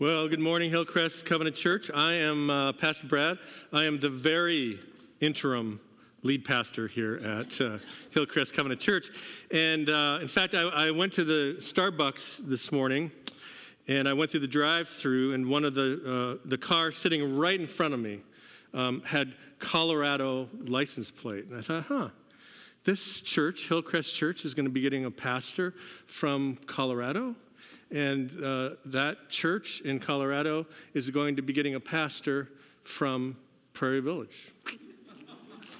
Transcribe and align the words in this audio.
Well, 0.00 0.26
good 0.26 0.40
morning, 0.40 0.72
Hillcrest 0.72 1.24
Covenant 1.24 1.54
Church. 1.54 1.88
I 1.94 2.14
am 2.14 2.50
uh, 2.50 2.72
Pastor 2.72 3.06
Brad. 3.06 3.38
I 3.72 3.84
am 3.84 4.00
the 4.00 4.10
very 4.10 4.80
interim 5.20 5.78
lead 6.24 6.44
pastor 6.44 6.88
here 6.88 7.18
at 7.18 7.60
uh, 7.60 7.78
Hillcrest 8.10 8.54
Covenant 8.54 8.80
Church. 8.80 9.10
And 9.52 9.88
uh, 9.88 10.18
in 10.20 10.26
fact, 10.26 10.54
I, 10.54 10.62
I, 10.62 10.90
went 10.90 11.12
to 11.12 11.22
the 11.22 11.58
Starbucks 11.60 12.48
this 12.48 12.72
morning 12.72 13.12
and 13.86 14.08
I 14.08 14.14
went 14.14 14.32
through 14.32 14.40
the 14.40 14.48
drive 14.48 14.88
through, 14.88 15.32
and 15.32 15.48
one 15.48 15.64
of 15.64 15.74
the, 15.74 16.40
uh, 16.42 16.48
the 16.48 16.58
cars 16.58 16.98
sitting 16.98 17.36
right 17.38 17.60
in 17.60 17.68
front 17.68 17.94
of 17.94 18.00
me 18.00 18.20
um, 18.72 19.00
had 19.06 19.32
Colorado 19.60 20.48
license 20.64 21.12
plate. 21.12 21.44
And 21.44 21.56
I 21.56 21.62
thought, 21.62 21.84
huh, 21.84 22.08
this 22.82 23.20
church, 23.20 23.68
Hillcrest 23.68 24.12
Church, 24.12 24.44
is 24.44 24.54
going 24.54 24.66
to 24.66 24.72
be 24.72 24.80
getting 24.80 25.04
a 25.04 25.10
pastor 25.12 25.72
from 26.08 26.58
Colorado. 26.66 27.36
And 27.90 28.42
uh, 28.42 28.70
that 28.86 29.28
church 29.28 29.82
in 29.84 30.00
Colorado 30.00 30.66
is 30.94 31.10
going 31.10 31.36
to 31.36 31.42
be 31.42 31.52
getting 31.52 31.74
a 31.74 31.80
pastor 31.80 32.48
from 32.82 33.36
Prairie 33.72 34.00
Village. 34.00 34.52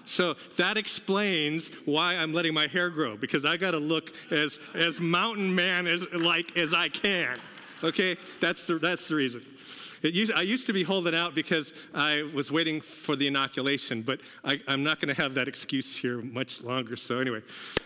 So 0.07 0.35
that 0.59 0.77
explains 0.77 1.71
why 1.87 2.15
I'm 2.15 2.33
letting 2.33 2.53
my 2.53 2.67
hair 2.67 2.91
grow 2.91 3.17
because 3.17 3.45
I 3.45 3.57
got 3.57 3.71
to 3.71 3.79
look 3.79 4.11
as 4.31 4.59
as 4.75 5.01
mountain 5.01 5.55
man 5.55 5.87
as 5.87 6.03
like 6.13 6.57
as 6.59 6.75
I 6.75 6.89
can. 6.91 7.39
Okay, 7.83 8.17
that's 8.41 8.67
the 8.67 8.79
that's 8.79 9.09
the 9.09 9.15
reason. 9.15 9.45
Used, 10.13 10.33
I 10.37 10.43
used 10.43 10.67
to 10.67 10.75
be 10.75 10.83
holding 10.83 11.15
out 11.15 11.35
because 11.35 11.73
I 11.95 12.29
was 12.35 12.51
waiting 12.51 12.83
for 12.83 13.17
the 13.17 13.27
inoculation, 13.27 14.03
but 14.03 14.21
I, 14.45 14.61
am 14.69 14.83
not 14.83 15.01
going 15.01 15.15
to 15.15 15.21
have 15.23 15.35
that 15.37 15.49
excuse 15.49 15.97
here 15.97 16.21
much 16.21 16.61
longer. 16.61 16.95
So, 16.95 17.21
anyway, 17.21 17.41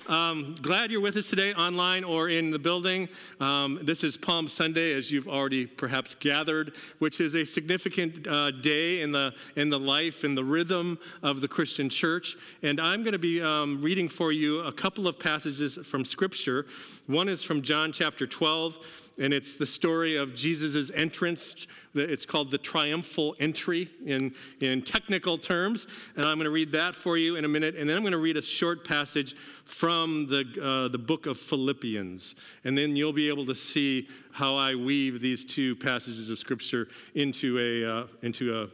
um, 0.09 0.57
glad 0.61 0.91
you're 0.91 1.01
with 1.01 1.17
us 1.17 1.29
today, 1.29 1.55
online 1.55 2.03
or 2.03 2.29
in 2.29 2.51
the 2.51 2.59
building. 2.59 3.09
Um, 3.39 3.79
this 3.85 4.03
is 4.03 4.17
Palm 4.17 4.49
Sunday, 4.49 4.95
as 4.95 5.13
you've 5.13 5.29
already 5.29 5.65
perhaps 5.65 6.17
gathered, 6.17 6.73
which 6.99 7.21
is 7.21 7.37
a 7.37 7.45
significant 7.45 8.27
uh, 8.27 8.51
day 8.51 9.03
in 9.03 9.13
the, 9.13 9.33
in 9.55 9.71
the 9.71 9.79
life 9.79 10.25
and 10.25 10.37
the 10.37 10.45
rhythm 10.45 10.99
of 11.23 11.41
the 11.41 11.47
Christian 11.47 11.89
church. 11.89 12.37
And 12.65 12.81
I'm 12.81 13.05
going 13.05 13.13
to 13.13 13.19
be 13.21 13.41
um, 13.41 13.81
reading 13.81 14.09
for 14.09 14.33
you 14.33 14.63
a 14.63 14.73
couple 14.73 15.07
of 15.07 15.21
passages 15.21 15.79
from 15.85 16.05
Scripture. 16.05 16.67
One 17.07 17.29
is 17.29 17.45
from 17.45 17.63
John 17.63 17.93
chapter 17.93 18.27
12 18.27 18.77
and 19.19 19.35
it's 19.35 19.57
the 19.57 19.67
story 19.67 20.17
of 20.17 20.35
Jesus' 20.35 20.91
entrance. 20.95 21.67
It's 21.95 22.25
called 22.25 22.51
the 22.51 22.59
triumphal 22.59 23.35
entry 23.41 23.91
in, 24.07 24.35
in 24.61 24.83
technical 24.83 25.39
terms. 25.39 25.87
And 26.17 26.25
I'm 26.25 26.37
going 26.37 26.45
to 26.45 26.51
read 26.51 26.71
that 26.73 26.95
for 26.95 27.19
you 27.19 27.37
in 27.37 27.45
a 27.45 27.49
minute. 27.49 27.75
And 27.75 27.89
then 27.89 27.97
I'm 27.97 28.03
going 28.03 28.13
to 28.13 28.19
read 28.19 28.37
a 28.37 28.43
short 28.43 28.85
passage 28.87 29.35
from 29.65 30.29
the, 30.29 30.45
uh, 30.63 30.89
the 30.89 30.99
book 30.99 31.27
of 31.27 31.39
Philippians. 31.39 32.37
And 32.65 32.79
then 32.79 32.95
you'll 32.95 33.13
be 33.13 33.29
able 33.29 33.47
to 33.47 33.55
see 33.55 34.09
how 34.31 34.57
I 34.57 34.75
weave 34.75 35.21
these 35.21 35.45
two 35.45 35.75
passages 35.77 36.31
of 36.31 36.39
Scripture 36.39 36.89
into 37.15 37.59
a, 37.59 38.01
uh, 38.01 38.07
into 38.23 38.71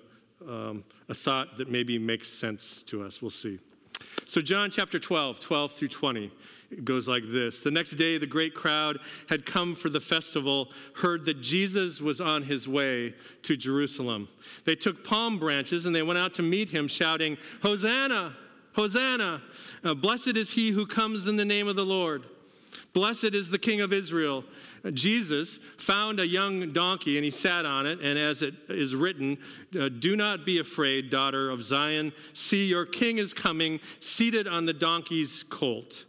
a, 0.46 0.50
um, 0.50 0.84
a 1.08 1.14
thought 1.14 1.56
that 1.56 1.70
maybe 1.70 1.98
makes 1.98 2.30
sense 2.30 2.82
to 2.86 3.02
us. 3.02 3.22
We'll 3.22 3.30
see. 3.30 3.58
So, 4.26 4.40
John 4.40 4.70
chapter 4.70 4.98
12, 4.98 5.40
12 5.40 5.72
through 5.72 5.88
20. 5.88 6.30
It 6.70 6.84
goes 6.84 7.06
like 7.06 7.22
this 7.30 7.60
The 7.60 7.70
next 7.70 7.92
day, 7.92 8.18
the 8.18 8.26
great 8.26 8.54
crowd 8.54 8.98
had 9.28 9.46
come 9.46 9.74
for 9.74 9.88
the 9.88 10.00
festival, 10.00 10.70
heard 10.94 11.24
that 11.26 11.40
Jesus 11.40 12.00
was 12.00 12.20
on 12.20 12.42
his 12.42 12.66
way 12.66 13.14
to 13.42 13.56
Jerusalem. 13.56 14.28
They 14.64 14.74
took 14.74 15.04
palm 15.04 15.38
branches 15.38 15.86
and 15.86 15.94
they 15.94 16.02
went 16.02 16.18
out 16.18 16.34
to 16.34 16.42
meet 16.42 16.68
him, 16.68 16.88
shouting, 16.88 17.36
Hosanna! 17.62 18.36
Hosanna! 18.74 19.40
Uh, 19.84 19.94
blessed 19.94 20.36
is 20.36 20.50
he 20.50 20.70
who 20.70 20.86
comes 20.86 21.26
in 21.26 21.36
the 21.36 21.44
name 21.44 21.68
of 21.68 21.76
the 21.76 21.84
Lord. 21.84 22.24
Blessed 22.92 23.34
is 23.34 23.50
the 23.50 23.58
King 23.58 23.80
of 23.80 23.92
Israel. 23.92 24.44
Jesus 24.92 25.58
found 25.78 26.20
a 26.20 26.26
young 26.26 26.72
donkey 26.72 27.16
and 27.16 27.24
he 27.24 27.30
sat 27.30 27.64
on 27.64 27.86
it, 27.86 28.00
and 28.00 28.18
as 28.18 28.42
it 28.42 28.54
is 28.68 28.94
written, 28.94 29.38
uh, 29.78 29.88
Do 29.88 30.14
not 30.14 30.44
be 30.44 30.58
afraid, 30.58 31.10
daughter 31.10 31.50
of 31.50 31.62
Zion. 31.62 32.12
See, 32.34 32.66
your 32.66 32.84
king 32.84 33.18
is 33.18 33.32
coming, 33.32 33.80
seated 34.00 34.46
on 34.46 34.66
the 34.66 34.74
donkey's 34.74 35.44
colt. 35.48 36.04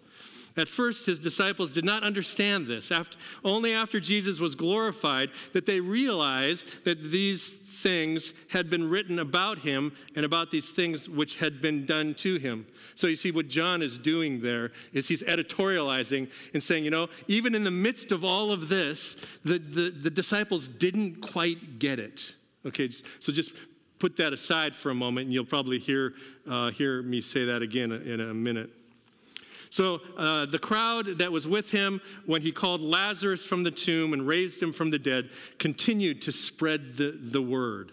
At 0.58 0.70
first, 0.70 1.06
his 1.06 1.20
disciples 1.20 1.72
did 1.72 1.84
not 1.84 2.04
understand 2.04 2.66
this. 2.68 2.90
After, 2.90 3.18
only 3.44 3.74
after 3.74 4.00
Jesus 4.00 4.40
was 4.40 4.56
glorified 4.56 5.30
that 5.54 5.66
they 5.66 5.82
realized 5.82 6.66
that 6.86 7.12
these 7.12 7.52
things 7.76 8.34
had 8.50 8.70
been 8.70 8.90
written 8.90 9.20
about 9.20 9.60
him 9.60 9.94
and 10.16 10.26
about 10.26 10.52
these 10.52 10.72
things 10.72 11.08
which 11.10 11.36
had 11.38 11.62
been 11.62 11.86
done 11.86 12.14
to 12.16 12.38
him. 12.38 12.66
So 12.96 13.08
you 13.08 13.16
see, 13.16 13.32
what 13.32 13.48
John 13.48 13.82
is 13.82 13.98
doing 13.98 14.42
there 14.42 14.72
is 14.94 15.08
he's 15.08 15.24
editorializing 15.24 16.30
and 16.54 16.64
saying, 16.64 16.86
you 16.86 16.92
know, 16.92 17.08
even 17.28 17.56
in 17.56 17.64
the 17.64 17.72
midst 17.72 18.12
of 18.12 18.24
all 18.24 18.52
of 18.52 18.70
this, 18.70 19.16
the, 19.44 19.60
the, 19.60 19.90
the 19.90 20.10
disciples 20.10 20.68
didn't 20.68 21.22
quite 21.22 21.80
get 21.80 22.00
it. 22.00 22.34
Okay, 22.66 22.90
so 23.20 23.32
just 23.32 23.52
put 24.00 24.18
that 24.18 24.34
aside 24.34 24.76
for 24.76 24.90
a 24.90 24.96
moment, 24.96 25.26
and 25.26 25.34
you'll 25.34 25.46
probably 25.46 25.80
hear, 25.80 26.14
uh, 26.50 26.72
hear 26.72 27.02
me 27.02 27.22
say 27.22 27.46
that 27.46 27.62
again 27.62 27.92
in 27.92 28.20
a 28.22 28.34
minute. 28.34 28.70
So 29.76 30.00
uh, 30.16 30.46
the 30.46 30.58
crowd 30.58 31.18
that 31.18 31.30
was 31.30 31.50
with 31.50 31.70
him 31.70 32.00
when 32.26 32.42
he 32.42 32.54
called 32.54 32.80
Lazarus 32.80 33.44
from 33.44 33.62
the 33.62 33.72
tomb 33.72 34.14
and 34.14 34.26
raised 34.26 34.64
him 34.64 34.72
from 34.72 34.90
the 34.90 34.98
dead 34.98 35.30
continued 35.60 36.22
to 36.22 36.32
spread 36.32 36.96
the, 36.96 37.20
the 37.22 37.42
word. 37.42 37.92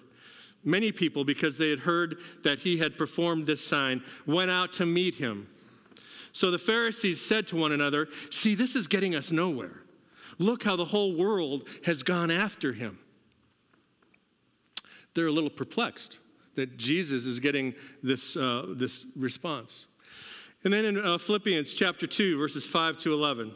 Many 0.62 0.92
people, 0.92 1.24
because 1.24 1.58
they 1.58 1.70
had 1.70 1.80
heard 1.80 2.18
that 2.44 2.60
he 2.60 2.78
had 2.78 2.96
performed 2.96 3.48
this 3.48 3.66
sign, 3.66 4.00
went 4.26 4.48
out 4.48 4.72
to 4.74 4.86
meet 4.86 5.16
him. 5.16 5.48
So 6.32 6.52
the 6.52 6.58
Pharisees 6.58 7.20
said 7.20 7.48
to 7.48 7.56
one 7.56 7.72
another, 7.72 8.06
See, 8.30 8.54
this 8.54 8.76
is 8.76 8.86
getting 8.86 9.16
us 9.16 9.32
nowhere. 9.32 9.82
Look 10.38 10.62
how 10.62 10.76
the 10.76 10.84
whole 10.84 11.16
world 11.16 11.64
has 11.84 12.04
gone 12.04 12.30
after 12.30 12.72
him. 12.72 12.96
They're 15.14 15.26
a 15.26 15.32
little 15.32 15.50
perplexed 15.50 16.18
that 16.54 16.76
Jesus 16.76 17.26
is 17.26 17.40
getting 17.40 17.74
this, 18.04 18.36
uh, 18.36 18.66
this 18.76 19.04
response. 19.16 19.86
And 20.64 20.72
then 20.72 20.84
in 20.84 21.04
uh, 21.04 21.18
Philippians 21.18 21.72
chapter 21.72 22.06
2, 22.06 22.38
verses 22.38 22.64
5 22.64 22.98
to 23.00 23.12
11, 23.12 23.52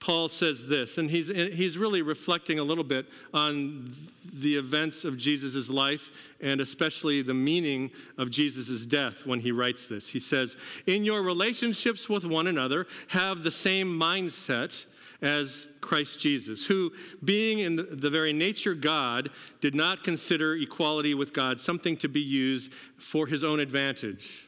Paul 0.00 0.28
says 0.28 0.66
this, 0.66 0.98
and 0.98 1.10
he's, 1.10 1.26
he's 1.26 1.76
really 1.76 2.02
reflecting 2.02 2.58
a 2.58 2.62
little 2.62 2.84
bit 2.84 3.06
on 3.34 3.94
the 4.32 4.56
events 4.56 5.04
of 5.04 5.16
Jesus' 5.16 5.68
life 5.68 6.10
and 6.40 6.60
especially 6.60 7.22
the 7.22 7.34
meaning 7.34 7.90
of 8.16 8.30
Jesus' 8.30 8.86
death 8.86 9.14
when 9.24 9.40
he 9.40 9.50
writes 9.50 9.88
this. 9.88 10.08
He 10.08 10.20
says, 10.20 10.56
In 10.86 11.04
your 11.04 11.22
relationships 11.22 12.08
with 12.08 12.24
one 12.24 12.46
another, 12.46 12.86
have 13.08 13.42
the 13.42 13.50
same 13.50 13.88
mindset 13.88 14.84
as 15.20 15.66
Christ 15.80 16.20
Jesus, 16.20 16.64
who, 16.64 16.92
being 17.24 17.58
in 17.60 17.76
the 17.90 18.10
very 18.10 18.32
nature 18.32 18.74
God, 18.74 19.30
did 19.60 19.74
not 19.74 20.04
consider 20.04 20.54
equality 20.54 21.14
with 21.14 21.32
God 21.32 21.60
something 21.60 21.96
to 21.98 22.08
be 22.08 22.20
used 22.20 22.70
for 22.98 23.26
his 23.26 23.42
own 23.42 23.58
advantage. 23.58 24.47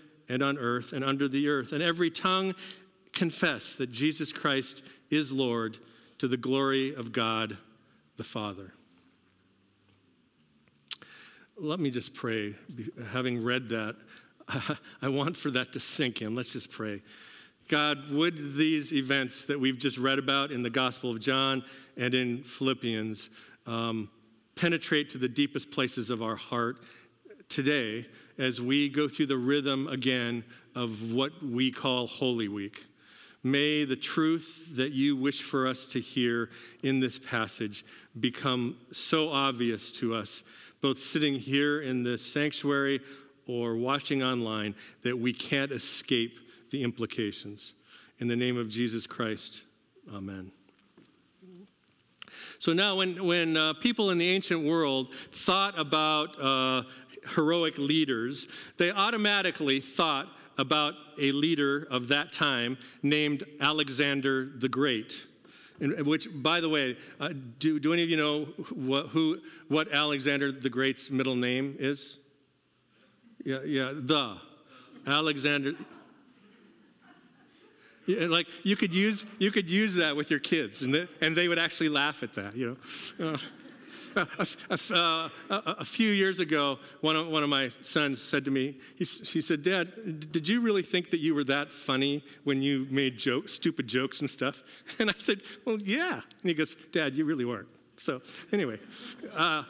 and 0.31 0.41
on 0.41 0.57
earth 0.57 0.93
and 0.93 1.03
under 1.03 1.27
the 1.27 1.49
earth, 1.49 1.73
and 1.73 1.83
every 1.83 2.09
tongue 2.09 2.55
confess 3.11 3.75
that 3.75 3.91
Jesus 3.91 4.31
Christ 4.31 4.81
is 5.09 5.29
Lord 5.31 5.77
to 6.19 6.27
the 6.27 6.37
glory 6.37 6.95
of 6.95 7.11
God 7.11 7.57
the 8.15 8.23
Father. 8.23 8.71
Let 11.57 11.79
me 11.79 11.91
just 11.91 12.13
pray. 12.13 12.55
Having 13.11 13.43
read 13.43 13.67
that, 13.69 13.95
I 15.01 15.09
want 15.09 15.35
for 15.35 15.51
that 15.51 15.73
to 15.73 15.79
sink 15.81 16.21
in. 16.21 16.33
Let's 16.33 16.53
just 16.53 16.71
pray. 16.71 17.01
God, 17.67 18.09
would 18.11 18.55
these 18.55 18.93
events 18.93 19.43
that 19.45 19.59
we've 19.59 19.77
just 19.77 19.97
read 19.97 20.17
about 20.17 20.51
in 20.51 20.63
the 20.63 20.69
Gospel 20.69 21.11
of 21.11 21.19
John 21.19 21.63
and 21.97 22.13
in 22.13 22.43
Philippians 22.43 23.29
um, 23.67 24.09
penetrate 24.55 25.09
to 25.11 25.17
the 25.17 25.27
deepest 25.27 25.71
places 25.71 26.09
of 26.09 26.23
our 26.23 26.35
heart 26.35 26.77
today 27.49 28.07
as 28.37 28.61
we 28.61 28.89
go 28.89 29.07
through 29.07 29.27
the 29.27 29.37
rhythm 29.37 29.87
again 29.87 30.43
of 30.75 31.11
what 31.11 31.31
we 31.43 31.71
call 31.71 32.07
Holy 32.07 32.47
Week. 32.47 32.85
May 33.43 33.85
the 33.85 33.95
truth 33.95 34.67
that 34.75 34.91
you 34.91 35.15
wish 35.15 35.41
for 35.41 35.67
us 35.67 35.85
to 35.87 35.99
hear 35.99 36.49
in 36.83 36.99
this 36.99 37.17
passage 37.17 37.83
become 38.19 38.77
so 38.91 39.29
obvious 39.29 39.91
to 39.93 40.13
us, 40.13 40.43
both 40.79 41.01
sitting 41.01 41.35
here 41.35 41.81
in 41.81 42.03
this 42.03 42.23
sanctuary 42.23 42.99
or 43.47 43.75
watching 43.75 44.21
online, 44.21 44.75
that 45.03 45.17
we 45.17 45.33
can't 45.33 45.71
escape 45.71 46.37
the 46.69 46.83
implications. 46.83 47.73
In 48.19 48.27
the 48.27 48.35
name 48.35 48.57
of 48.57 48.69
Jesus 48.69 49.07
Christ, 49.07 49.61
amen. 50.13 50.51
So 52.59 52.73
now, 52.73 52.95
when, 52.95 53.23
when 53.25 53.57
uh, 53.57 53.73
people 53.73 54.11
in 54.11 54.17
the 54.17 54.29
ancient 54.29 54.63
world 54.63 55.07
thought 55.33 55.77
about 55.79 56.29
uh, 56.41 56.83
heroic 57.35 57.77
leaders, 57.77 58.47
they 58.77 58.91
automatically 58.91 59.81
thought 59.81 60.27
about 60.57 60.93
a 61.19 61.31
leader 61.31 61.87
of 61.89 62.07
that 62.09 62.31
time 62.31 62.77
named 63.01 63.43
Alexander 63.59 64.51
the 64.59 64.69
Great. 64.69 65.21
Which, 65.79 66.27
by 66.31 66.61
the 66.61 66.69
way, 66.69 66.95
uh, 67.19 67.29
do, 67.57 67.79
do 67.79 67.91
any 67.91 68.03
of 68.03 68.09
you 68.09 68.17
know 68.17 68.45
what, 68.71 69.07
who, 69.07 69.39
what 69.67 69.91
Alexander 69.91 70.51
the 70.51 70.69
Great's 70.69 71.09
middle 71.09 71.35
name 71.35 71.75
is? 71.79 72.19
Yeah, 73.43 73.63
yeah, 73.65 73.91
the. 73.95 74.37
Alexander. 75.07 75.73
Like 78.07 78.47
you 78.63 78.75
could 78.75 78.93
use 78.93 79.25
you 79.39 79.51
could 79.51 79.69
use 79.69 79.95
that 79.95 80.15
with 80.15 80.29
your 80.29 80.39
kids, 80.39 80.81
and 80.81 80.93
they, 80.93 81.07
and 81.21 81.35
they 81.35 81.47
would 81.47 81.59
actually 81.59 81.89
laugh 81.89 82.23
at 82.23 82.33
that. 82.35 82.55
You 82.55 82.77
know, 83.19 83.33
uh, 83.33 83.37
a, 84.15 84.47
a, 84.69 84.93
uh, 84.93 85.29
a, 85.79 85.85
few 85.85 86.11
years 86.11 86.39
ago, 86.39 86.79
one 87.01 87.15
of, 87.15 87.27
one 87.27 87.43
of 87.43 87.49
my 87.49 87.71
sons 87.81 88.21
said 88.21 88.43
to 88.45 88.51
me, 88.51 88.77
he, 88.95 89.05
he 89.05 89.41
said, 89.41 89.63
Dad, 89.63 90.31
did 90.31 90.47
you 90.47 90.61
really 90.61 90.83
think 90.83 91.09
that 91.11 91.19
you 91.19 91.33
were 91.33 91.43
that 91.45 91.71
funny 91.71 92.23
when 92.43 92.61
you 92.61 92.87
made 92.89 93.17
jokes, 93.17 93.53
stupid 93.53 93.87
jokes 93.87 94.19
and 94.19 94.29
stuff? 94.29 94.63
And 94.99 95.09
I 95.09 95.13
said, 95.17 95.41
Well, 95.65 95.79
yeah. 95.79 96.13
And 96.13 96.49
he 96.49 96.53
goes, 96.53 96.75
Dad, 96.91 97.15
you 97.15 97.25
really 97.25 97.45
weren't. 97.45 97.67
So, 97.97 98.21
anyway. 98.51 98.79
Uh, 99.33 99.63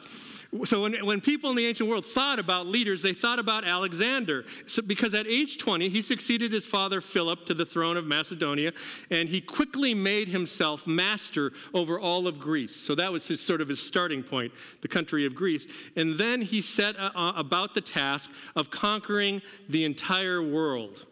so 0.64 0.82
when, 0.82 0.94
when 1.06 1.20
people 1.22 1.48
in 1.48 1.56
the 1.56 1.64
ancient 1.64 1.88
world 1.88 2.04
thought 2.04 2.38
about 2.38 2.66
leaders, 2.66 3.00
they 3.00 3.14
thought 3.14 3.38
about 3.38 3.64
Alexander. 3.64 4.44
So 4.66 4.82
because 4.82 5.14
at 5.14 5.26
age 5.26 5.56
20, 5.56 5.88
he 5.88 6.02
succeeded 6.02 6.52
his 6.52 6.66
father 6.66 7.00
Philip 7.00 7.46
to 7.46 7.54
the 7.54 7.64
throne 7.64 7.96
of 7.96 8.04
Macedonia, 8.04 8.72
and 9.10 9.30
he 9.30 9.40
quickly 9.40 9.94
made 9.94 10.28
himself 10.28 10.86
master 10.86 11.52
over 11.72 11.98
all 11.98 12.26
of 12.26 12.38
Greece. 12.38 12.76
So 12.76 12.94
that 12.96 13.10
was 13.10 13.26
his 13.26 13.40
sort 13.40 13.62
of 13.62 13.68
his 13.68 13.80
starting 13.80 14.22
point, 14.22 14.52
the 14.82 14.88
country 14.88 15.24
of 15.24 15.34
Greece. 15.34 15.66
And 15.96 16.18
then 16.18 16.42
he 16.42 16.60
set 16.60 16.96
uh, 16.96 17.10
uh 17.14 17.32
about 17.36 17.74
the 17.74 17.80
task 17.80 18.30
of 18.54 18.70
conquering 18.70 19.40
the 19.70 19.84
entire 19.84 20.42
world. 20.42 21.06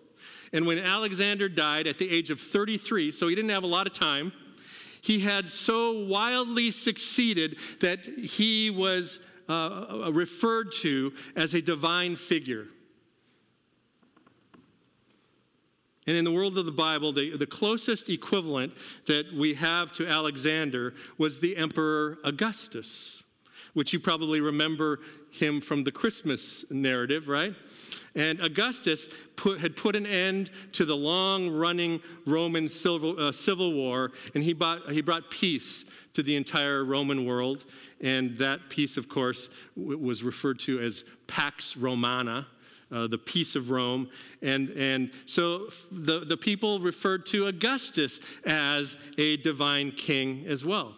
And 0.52 0.66
when 0.66 0.78
Alexander 0.78 1.48
died 1.48 1.86
at 1.86 1.98
the 1.98 2.10
age 2.10 2.30
of 2.30 2.40
33, 2.40 3.12
so 3.12 3.28
he 3.28 3.34
didn't 3.34 3.50
have 3.50 3.62
a 3.62 3.68
lot 3.68 3.86
of 3.86 3.94
time, 3.94 4.32
he 5.00 5.20
had 5.20 5.50
so 5.50 5.92
wildly 6.04 6.70
succeeded 6.70 7.56
that 7.80 8.00
he 8.04 8.70
was 8.70 9.18
uh, 9.48 9.52
uh, 10.06 10.12
referred 10.12 10.72
to 10.72 11.12
as 11.36 11.54
a 11.54 11.62
divine 11.62 12.16
figure. 12.16 12.66
And 16.06 16.16
in 16.16 16.24
the 16.24 16.32
world 16.32 16.58
of 16.58 16.66
the 16.66 16.72
Bible, 16.72 17.12
the, 17.12 17.36
the 17.36 17.46
closest 17.46 18.08
equivalent 18.08 18.72
that 19.06 19.32
we 19.32 19.54
have 19.54 19.92
to 19.92 20.06
Alexander 20.06 20.94
was 21.18 21.38
the 21.38 21.56
Emperor 21.56 22.18
Augustus, 22.24 23.22
which 23.74 23.92
you 23.92 24.00
probably 24.00 24.40
remember 24.40 25.00
him 25.30 25.60
from 25.60 25.84
the 25.84 25.92
Christmas 25.92 26.64
narrative, 26.70 27.28
right? 27.28 27.54
And 28.14 28.40
Augustus 28.40 29.06
put, 29.36 29.60
had 29.60 29.76
put 29.76 29.94
an 29.94 30.06
end 30.06 30.50
to 30.72 30.84
the 30.84 30.96
long 30.96 31.48
running 31.48 32.00
Roman 32.26 32.68
civil, 32.68 33.18
uh, 33.20 33.32
civil 33.32 33.72
war, 33.72 34.12
and 34.34 34.42
he, 34.42 34.52
bought, 34.52 34.90
he 34.90 35.00
brought 35.00 35.30
peace 35.30 35.84
to 36.14 36.22
the 36.22 36.34
entire 36.34 36.84
Roman 36.84 37.24
world. 37.24 37.64
And 38.00 38.36
that 38.38 38.60
peace, 38.68 38.96
of 38.96 39.08
course, 39.08 39.48
w- 39.76 39.98
was 39.98 40.22
referred 40.22 40.58
to 40.60 40.80
as 40.80 41.04
Pax 41.26 41.76
Romana. 41.76 42.46
Uh, 42.92 43.06
the 43.06 43.18
peace 43.18 43.54
of 43.54 43.70
Rome. 43.70 44.08
And, 44.42 44.70
and 44.70 45.12
so 45.24 45.68
the, 45.92 46.24
the 46.24 46.36
people 46.36 46.80
referred 46.80 47.24
to 47.26 47.46
Augustus 47.46 48.18
as 48.44 48.96
a 49.16 49.36
divine 49.36 49.92
king 49.92 50.44
as 50.48 50.64
well. 50.64 50.96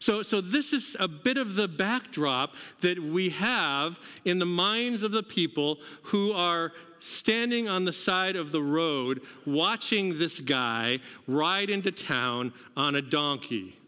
So, 0.00 0.22
so 0.22 0.40
this 0.40 0.72
is 0.72 0.96
a 0.98 1.08
bit 1.08 1.36
of 1.36 1.54
the 1.54 1.68
backdrop 1.68 2.54
that 2.80 2.98
we 3.02 3.30
have 3.30 3.98
in 4.24 4.38
the 4.38 4.46
minds 4.46 5.02
of 5.02 5.12
the 5.12 5.22
people 5.22 5.78
who 6.02 6.32
are 6.32 6.72
standing 7.00 7.68
on 7.68 7.84
the 7.84 7.92
side 7.92 8.34
of 8.34 8.50
the 8.50 8.62
road 8.62 9.20
watching 9.46 10.18
this 10.18 10.40
guy 10.40 10.98
ride 11.26 11.70
into 11.70 11.92
town 11.92 12.52
on 12.76 12.94
a 12.94 13.02
donkey. 13.02 13.78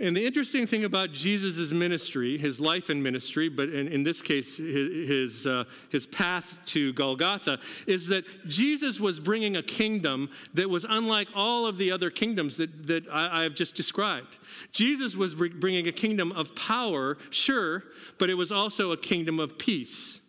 And 0.00 0.16
the 0.16 0.24
interesting 0.24 0.66
thing 0.66 0.84
about 0.84 1.12
Jesus' 1.12 1.72
ministry, 1.72 2.38
his 2.38 2.58
life 2.58 2.88
and 2.88 3.02
ministry, 3.02 3.50
but 3.50 3.68
in, 3.68 3.86
in 3.88 4.02
this 4.02 4.22
case, 4.22 4.56
his, 4.56 5.08
his, 5.08 5.46
uh, 5.46 5.64
his 5.90 6.06
path 6.06 6.46
to 6.66 6.94
Golgotha, 6.94 7.58
is 7.86 8.06
that 8.06 8.24
Jesus 8.48 8.98
was 8.98 9.20
bringing 9.20 9.56
a 9.56 9.62
kingdom 9.62 10.30
that 10.54 10.70
was 10.70 10.86
unlike 10.88 11.28
all 11.34 11.66
of 11.66 11.76
the 11.76 11.92
other 11.92 12.10
kingdoms 12.10 12.56
that, 12.56 12.86
that 12.86 13.04
I, 13.12 13.42
have 13.42 13.54
just 13.54 13.74
described. 13.74 14.38
Jesus 14.72 15.16
was 15.16 15.34
bringing 15.34 15.86
a 15.86 15.92
kingdom 15.92 16.32
of 16.32 16.54
power, 16.56 17.18
sure, 17.28 17.84
but 18.18 18.30
it 18.30 18.34
was 18.34 18.50
also 18.50 18.92
a 18.92 18.96
kingdom 18.96 19.38
of 19.38 19.58
peace. 19.58 20.20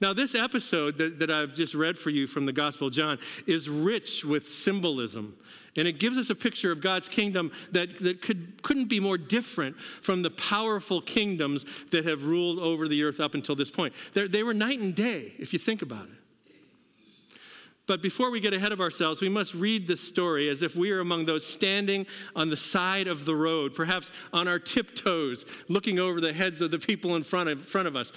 Now, 0.00 0.12
this 0.12 0.36
episode 0.36 0.98
that, 0.98 1.18
that 1.18 1.30
I've 1.30 1.54
just 1.54 1.74
read 1.74 1.98
for 1.98 2.10
you 2.10 2.28
from 2.28 2.46
the 2.46 2.52
Gospel 2.52 2.86
of 2.86 2.92
John 2.92 3.18
is 3.48 3.68
rich 3.68 4.24
with 4.24 4.48
symbolism. 4.48 5.36
And 5.78 5.86
it 5.86 6.00
gives 6.00 6.18
us 6.18 6.28
a 6.28 6.34
picture 6.34 6.72
of 6.72 6.80
God's 6.80 7.08
kingdom 7.08 7.52
that, 7.70 8.02
that 8.02 8.20
could, 8.20 8.60
couldn't 8.64 8.86
be 8.86 8.98
more 8.98 9.16
different 9.16 9.76
from 10.02 10.22
the 10.22 10.30
powerful 10.30 11.00
kingdoms 11.00 11.64
that 11.92 12.04
have 12.04 12.24
ruled 12.24 12.58
over 12.58 12.88
the 12.88 13.04
earth 13.04 13.20
up 13.20 13.34
until 13.34 13.54
this 13.54 13.70
point. 13.70 13.94
They're, 14.12 14.26
they 14.26 14.42
were 14.42 14.52
night 14.52 14.80
and 14.80 14.92
day, 14.92 15.34
if 15.38 15.52
you 15.52 15.58
think 15.60 15.82
about 15.82 16.06
it. 16.06 17.40
But 17.86 18.02
before 18.02 18.32
we 18.32 18.40
get 18.40 18.52
ahead 18.52 18.72
of 18.72 18.80
ourselves, 18.80 19.20
we 19.20 19.28
must 19.28 19.54
read 19.54 19.86
this 19.86 20.00
story 20.00 20.50
as 20.50 20.62
if 20.62 20.74
we 20.74 20.90
are 20.90 20.98
among 20.98 21.26
those 21.26 21.46
standing 21.46 22.06
on 22.34 22.50
the 22.50 22.56
side 22.56 23.06
of 23.06 23.24
the 23.24 23.36
road, 23.36 23.72
perhaps 23.72 24.10
on 24.32 24.48
our 24.48 24.58
tiptoes, 24.58 25.44
looking 25.68 26.00
over 26.00 26.20
the 26.20 26.32
heads 26.32 26.60
of 26.60 26.72
the 26.72 26.78
people 26.78 27.14
in 27.14 27.22
front 27.22 27.48
of, 27.48 27.66
front 27.66 27.86
of 27.86 27.94
us, 27.94 28.10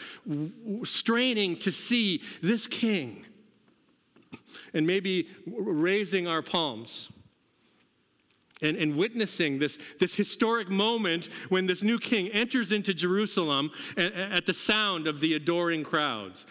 straining 0.84 1.56
to 1.58 1.72
see 1.72 2.24
this 2.42 2.66
king, 2.66 3.24
and 4.74 4.86
maybe 4.86 5.30
raising 5.46 6.28
our 6.28 6.42
palms. 6.42 7.08
And, 8.62 8.78
and, 8.78 8.96
witnessing 8.96 9.58
this, 9.58 9.80
this 10.00 10.14
historic 10.14 10.70
moment 10.70 11.30
when 11.50 11.66
this 11.66 11.82
new 11.82 11.98
king 11.98 12.28
enters 12.30 12.72
into 12.72 12.94
Jerusalem 12.94 13.72
at, 13.98 14.14
at 14.14 14.46
the 14.46 14.54
sound 14.54 15.08
of 15.08 15.20
the 15.20 15.34
adoring 15.34 15.84
crowds. 15.84 16.46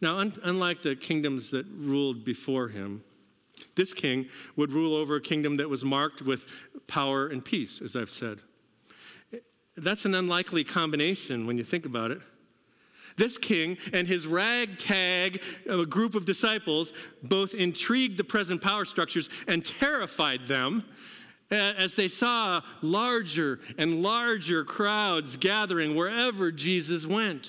Now, 0.00 0.18
un- 0.18 0.38
unlike 0.44 0.82
the 0.82 0.94
kingdoms 0.94 1.50
that 1.50 1.66
ruled 1.66 2.24
before 2.24 2.68
him, 2.68 3.02
this 3.74 3.92
king 3.92 4.28
would 4.54 4.70
rule 4.72 4.94
over 4.94 5.16
a 5.16 5.20
kingdom 5.20 5.56
that 5.56 5.68
was 5.68 5.84
marked 5.84 6.22
with 6.22 6.44
power 6.86 7.28
and 7.28 7.44
peace, 7.44 7.80
as 7.82 7.96
I've 7.96 8.10
said. 8.10 8.40
That's 9.76 10.04
an 10.04 10.14
unlikely 10.14 10.62
combination 10.64 11.46
when 11.46 11.58
you 11.58 11.64
think 11.64 11.86
about 11.86 12.10
it. 12.10 12.20
This 13.16 13.38
king 13.38 13.78
and 13.92 14.08
his 14.08 14.26
ragtag 14.26 15.40
uh, 15.70 15.84
group 15.84 16.14
of 16.14 16.24
disciples 16.24 16.92
both 17.22 17.54
intrigued 17.54 18.18
the 18.18 18.24
present 18.24 18.60
power 18.60 18.84
structures 18.84 19.28
and 19.46 19.64
terrified 19.64 20.48
them 20.48 20.84
as 21.50 21.94
they 21.94 22.08
saw 22.08 22.62
larger 22.82 23.60
and 23.78 24.02
larger 24.02 24.64
crowds 24.64 25.36
gathering 25.36 25.94
wherever 25.94 26.50
Jesus 26.50 27.06
went. 27.06 27.48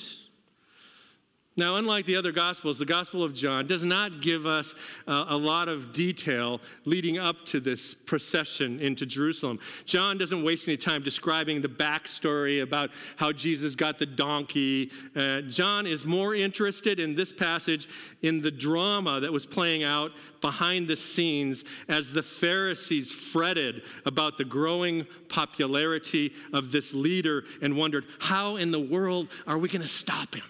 Now, 1.57 1.77
unlike 1.77 2.05
the 2.05 2.17
other 2.17 2.33
Gospels, 2.33 2.79
the 2.79 2.85
Gospel 2.85 3.23
of 3.23 3.33
John 3.33 3.65
does 3.65 3.81
not 3.81 4.21
give 4.21 4.45
us 4.45 4.75
uh, 5.07 5.27
a 5.29 5.37
lot 5.37 5.69
of 5.69 5.93
detail 5.93 6.59
leading 6.83 7.17
up 7.17 7.45
to 7.45 7.61
this 7.61 7.93
procession 7.93 8.81
into 8.81 9.05
Jerusalem. 9.05 9.59
John 9.85 10.17
doesn't 10.17 10.43
waste 10.43 10.67
any 10.67 10.75
time 10.75 11.01
describing 11.01 11.61
the 11.61 11.69
backstory 11.69 12.61
about 12.61 12.89
how 13.15 13.31
Jesus 13.31 13.73
got 13.73 13.99
the 13.99 14.05
donkey. 14.05 14.91
Uh, 15.15 15.41
John 15.43 15.87
is 15.87 16.03
more 16.03 16.35
interested 16.35 16.99
in 16.99 17.15
this 17.15 17.31
passage 17.31 17.87
in 18.21 18.41
the 18.41 18.51
drama 18.51 19.21
that 19.21 19.31
was 19.31 19.45
playing 19.45 19.83
out 19.83 20.11
behind 20.41 20.89
the 20.89 20.97
scenes 20.97 21.63
as 21.87 22.11
the 22.11 22.21
Pharisees 22.21 23.13
fretted 23.13 23.83
about 24.05 24.37
the 24.37 24.43
growing 24.43 25.07
popularity 25.29 26.33
of 26.51 26.73
this 26.73 26.93
leader 26.93 27.45
and 27.61 27.77
wondered, 27.77 28.03
how 28.19 28.57
in 28.57 28.71
the 28.71 28.79
world 28.79 29.29
are 29.47 29.57
we 29.57 29.69
going 29.69 29.81
to 29.81 29.87
stop 29.87 30.35
him? 30.35 30.43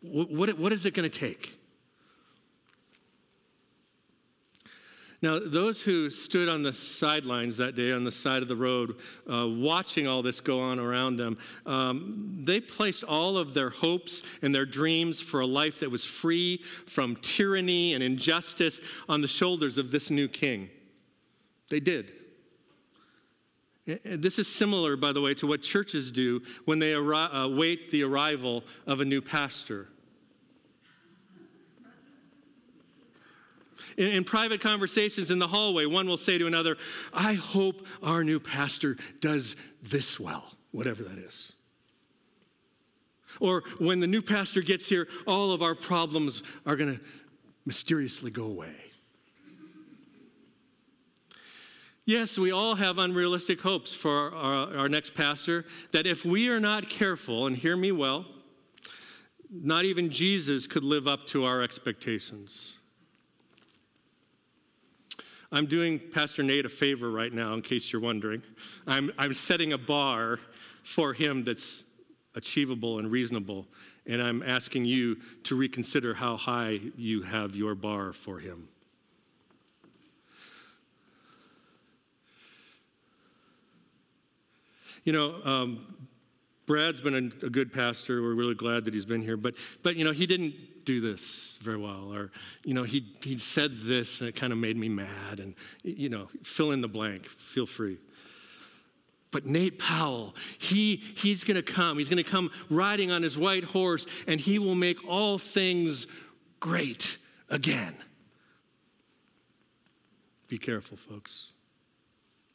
What, 0.00 0.58
what 0.58 0.72
is 0.72 0.86
it 0.86 0.94
going 0.94 1.08
to 1.08 1.18
take? 1.18 1.58
Now, 5.20 5.40
those 5.44 5.80
who 5.80 6.10
stood 6.10 6.48
on 6.48 6.62
the 6.62 6.72
sidelines 6.72 7.56
that 7.56 7.74
day, 7.74 7.90
on 7.90 8.04
the 8.04 8.12
side 8.12 8.40
of 8.40 8.46
the 8.46 8.54
road, 8.54 8.94
uh, 9.28 9.48
watching 9.48 10.06
all 10.06 10.22
this 10.22 10.40
go 10.40 10.60
on 10.60 10.78
around 10.78 11.16
them, 11.16 11.38
um, 11.66 12.38
they 12.44 12.60
placed 12.60 13.02
all 13.02 13.36
of 13.36 13.52
their 13.52 13.70
hopes 13.70 14.22
and 14.42 14.54
their 14.54 14.66
dreams 14.66 15.20
for 15.20 15.40
a 15.40 15.46
life 15.46 15.80
that 15.80 15.90
was 15.90 16.04
free 16.04 16.62
from 16.86 17.16
tyranny 17.16 17.94
and 17.94 18.02
injustice 18.02 18.80
on 19.08 19.20
the 19.20 19.26
shoulders 19.26 19.76
of 19.76 19.90
this 19.90 20.08
new 20.08 20.28
king. 20.28 20.70
They 21.68 21.80
did. 21.80 22.12
This 24.04 24.38
is 24.38 24.46
similar, 24.46 24.96
by 24.96 25.12
the 25.12 25.20
way, 25.22 25.32
to 25.34 25.46
what 25.46 25.62
churches 25.62 26.10
do 26.10 26.42
when 26.66 26.78
they 26.78 26.92
await 26.92 27.80
uh, 27.86 27.90
the 27.90 28.02
arrival 28.02 28.62
of 28.86 29.00
a 29.00 29.04
new 29.04 29.22
pastor. 29.22 29.88
In, 33.96 34.08
in, 34.08 34.24
private 34.24 34.60
conversations 34.60 35.30
in 35.30 35.38
the 35.38 35.48
hallway, 35.48 35.86
one 35.86 36.06
will 36.06 36.18
say 36.18 36.36
to 36.36 36.46
another, 36.46 36.76
I 37.14 37.32
hope 37.32 37.86
our 38.02 38.22
new 38.22 38.38
pastor 38.38 38.98
does 39.20 39.56
this 39.82 40.20
well, 40.20 40.44
whatever 40.72 41.02
that 41.04 41.18
is. 41.18 41.52
Or 43.40 43.64
when 43.78 44.00
the 44.00 44.06
new 44.06 44.20
pastor 44.20 44.60
gets 44.60 44.86
here, 44.86 45.08
all 45.26 45.52
of 45.52 45.62
our 45.62 45.74
problems 45.74 46.42
are 46.66 46.76
going 46.76 46.98
to 46.98 47.04
mysteriously 47.64 48.30
go 48.30 48.44
away. 48.44 48.87
Yes, 52.08 52.38
we 52.38 52.52
all 52.52 52.74
have 52.74 52.96
unrealistic 52.96 53.60
hopes 53.60 53.92
for 53.92 54.34
our, 54.34 54.74
our, 54.74 54.88
next 54.88 55.14
pastor 55.14 55.66
that 55.92 56.06
if 56.06 56.24
we 56.24 56.48
are 56.48 56.58
not 56.58 56.88
careful, 56.88 57.46
and 57.46 57.54
hear 57.54 57.76
me 57.76 57.92
well, 57.92 58.24
not 59.50 59.84
even 59.84 60.08
Jesus 60.08 60.66
could 60.66 60.84
live 60.84 61.06
up 61.06 61.26
to 61.26 61.44
our 61.44 61.60
expectations. 61.60 62.72
I'm 65.52 65.66
doing 65.66 66.00
Pastor 66.14 66.42
Nate 66.42 66.64
a 66.64 66.70
favor 66.70 67.10
right 67.10 67.30
now, 67.30 67.52
in 67.52 67.60
case 67.60 67.92
you're 67.92 68.00
wondering. 68.00 68.42
I'm, 68.86 69.12
I'm 69.18 69.34
setting 69.34 69.74
a 69.74 69.78
bar 69.78 70.38
for 70.84 71.12
him 71.12 71.44
that's 71.44 71.82
achievable 72.34 73.00
and 73.00 73.10
reasonable, 73.10 73.66
and 74.06 74.22
I'm 74.22 74.42
asking 74.42 74.86
you 74.86 75.18
to 75.44 75.56
reconsider 75.56 76.14
how 76.14 76.38
high 76.38 76.80
you 76.96 77.20
have 77.20 77.54
your 77.54 77.74
bar 77.74 78.14
for 78.14 78.38
him. 78.38 78.66
You 85.08 85.12
know, 85.12 85.36
um, 85.42 85.96
Brad's 86.66 87.00
been 87.00 87.14
a, 87.14 87.46
a, 87.46 87.48
good 87.48 87.72
pastor. 87.72 88.20
We're 88.20 88.34
really 88.34 88.54
glad 88.54 88.84
that 88.84 88.92
he's 88.92 89.06
been 89.06 89.22
here. 89.22 89.38
But, 89.38 89.54
but 89.82 89.96
you 89.96 90.04
know, 90.04 90.12
he 90.12 90.26
didn't 90.26 90.84
do 90.84 91.00
this 91.00 91.56
very 91.62 91.78
well. 91.78 92.12
Or, 92.12 92.30
you 92.62 92.74
know, 92.74 92.82
he, 92.82 93.14
he 93.22 93.38
said 93.38 93.70
this 93.84 94.20
and 94.20 94.28
it 94.28 94.36
kind 94.36 94.52
of 94.52 94.58
made 94.58 94.76
me 94.76 94.90
mad. 94.90 95.40
And, 95.40 95.54
you 95.82 96.10
know, 96.10 96.28
fill 96.42 96.72
in 96.72 96.82
the 96.82 96.88
blank. 96.88 97.24
Feel 97.24 97.64
free. 97.64 97.96
But 99.30 99.46
Nate 99.46 99.78
Powell, 99.78 100.34
he, 100.58 100.96
he's 100.96 101.42
going 101.42 101.56
to 101.56 101.62
come. 101.62 101.98
He's 101.98 102.10
going 102.10 102.22
to 102.22 102.30
come 102.30 102.50
riding 102.68 103.10
on 103.10 103.22
his 103.22 103.38
white 103.38 103.64
horse 103.64 104.04
and 104.26 104.38
he 104.38 104.58
will 104.58 104.74
make 104.74 105.08
all 105.08 105.38
things 105.38 106.06
great 106.60 107.16
again. 107.48 107.94
Be 110.48 110.58
careful, 110.58 110.98
folks. 110.98 111.52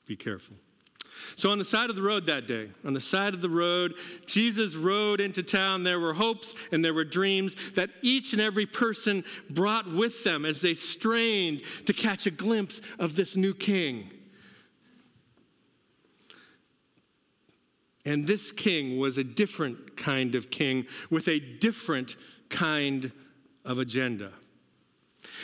Be 0.06 0.16
careful. 0.16 0.56
So, 1.36 1.50
on 1.50 1.58
the 1.58 1.66
side 1.66 1.90
of 1.90 1.96
the 1.96 2.02
road 2.02 2.26
that 2.28 2.48
day, 2.48 2.70
on 2.86 2.94
the 2.94 3.02
side 3.02 3.34
of 3.34 3.42
the 3.42 3.50
road, 3.50 3.94
Jesus 4.26 4.76
rode 4.76 5.20
into 5.20 5.44
town. 5.44 5.84
There 5.84 6.00
were 6.00 6.14
hopes 6.14 6.54
and 6.72 6.84
there 6.84 6.94
were 6.94 7.06
dreams 7.06 7.56
that 7.76 7.90
each 8.02 8.34
and 8.34 8.42
every 8.42 8.66
person 8.66 9.24
brought 9.50 9.92
with 9.92 10.24
them 10.24 10.46
as 10.46 10.62
they 10.62 10.74
strained 10.74 11.62
to 11.86 11.94
catch 11.94 12.26
a 12.26 12.32
glimpse 12.32 12.82
of 13.00 13.16
this 13.16 13.36
new 13.36 13.54
king. 13.54 14.12
And 18.06 18.28
this 18.28 18.52
king 18.52 18.98
was 18.98 19.18
a 19.18 19.24
different 19.24 19.96
kind 19.96 20.36
of 20.36 20.52
king 20.52 20.86
with 21.10 21.28
a 21.30 21.40
different 21.40 22.18
kind 22.50 23.12
of 23.64 23.80
agenda 23.80 24.34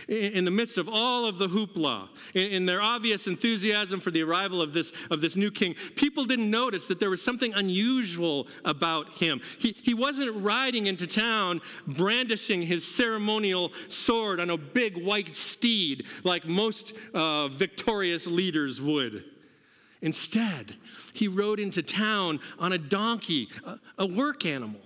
in 0.08 0.46
the 0.46 0.52
midst 0.52 0.78
of 0.78 0.88
all 0.88 1.26
of 1.26 1.38
the 1.38 1.48
hoopla, 1.48 2.10
in, 2.34 2.66
their 2.66 2.82
obvious 2.82 3.28
enthusiasm 3.28 4.00
for 4.00 4.12
the 4.12 4.22
arrival 4.22 4.62
of 4.62 4.74
this, 4.74 4.92
of 5.12 5.22
this 5.22 5.36
new 5.36 5.52
king, 5.52 5.76
people 5.96 6.26
didn't 6.26 6.50
notice 6.50 6.88
that 6.88 7.00
there 7.00 7.10
was 7.10 7.22
something 7.22 7.54
unusual 7.54 8.48
about 8.66 9.18
him. 9.18 9.42
He, 9.58 9.76
he 9.82 9.94
wasn't 9.94 10.36
riding 10.44 10.88
into 10.88 11.08
town 11.08 11.62
brandishing 11.88 12.62
his 12.62 12.86
ceremonial 12.86 13.72
sword 13.88 14.40
on 14.40 14.50
a 14.50 14.58
big 14.58 15.04
white 15.04 15.36
steed 15.36 16.06
like 16.24 16.46
most 16.46 16.94
uh, 17.14 17.48
victorious 17.50 18.26
leaders 18.28 18.80
would. 18.82 19.24
Instead, 20.02 20.76
he 21.14 21.28
rode 21.28 21.60
into 21.60 21.84
town 21.84 22.40
on 22.58 22.72
a 22.74 22.78
donkey, 22.78 23.50
a, 23.66 23.80
a 23.98 24.08
work 24.08 24.46
animal. 24.46 24.82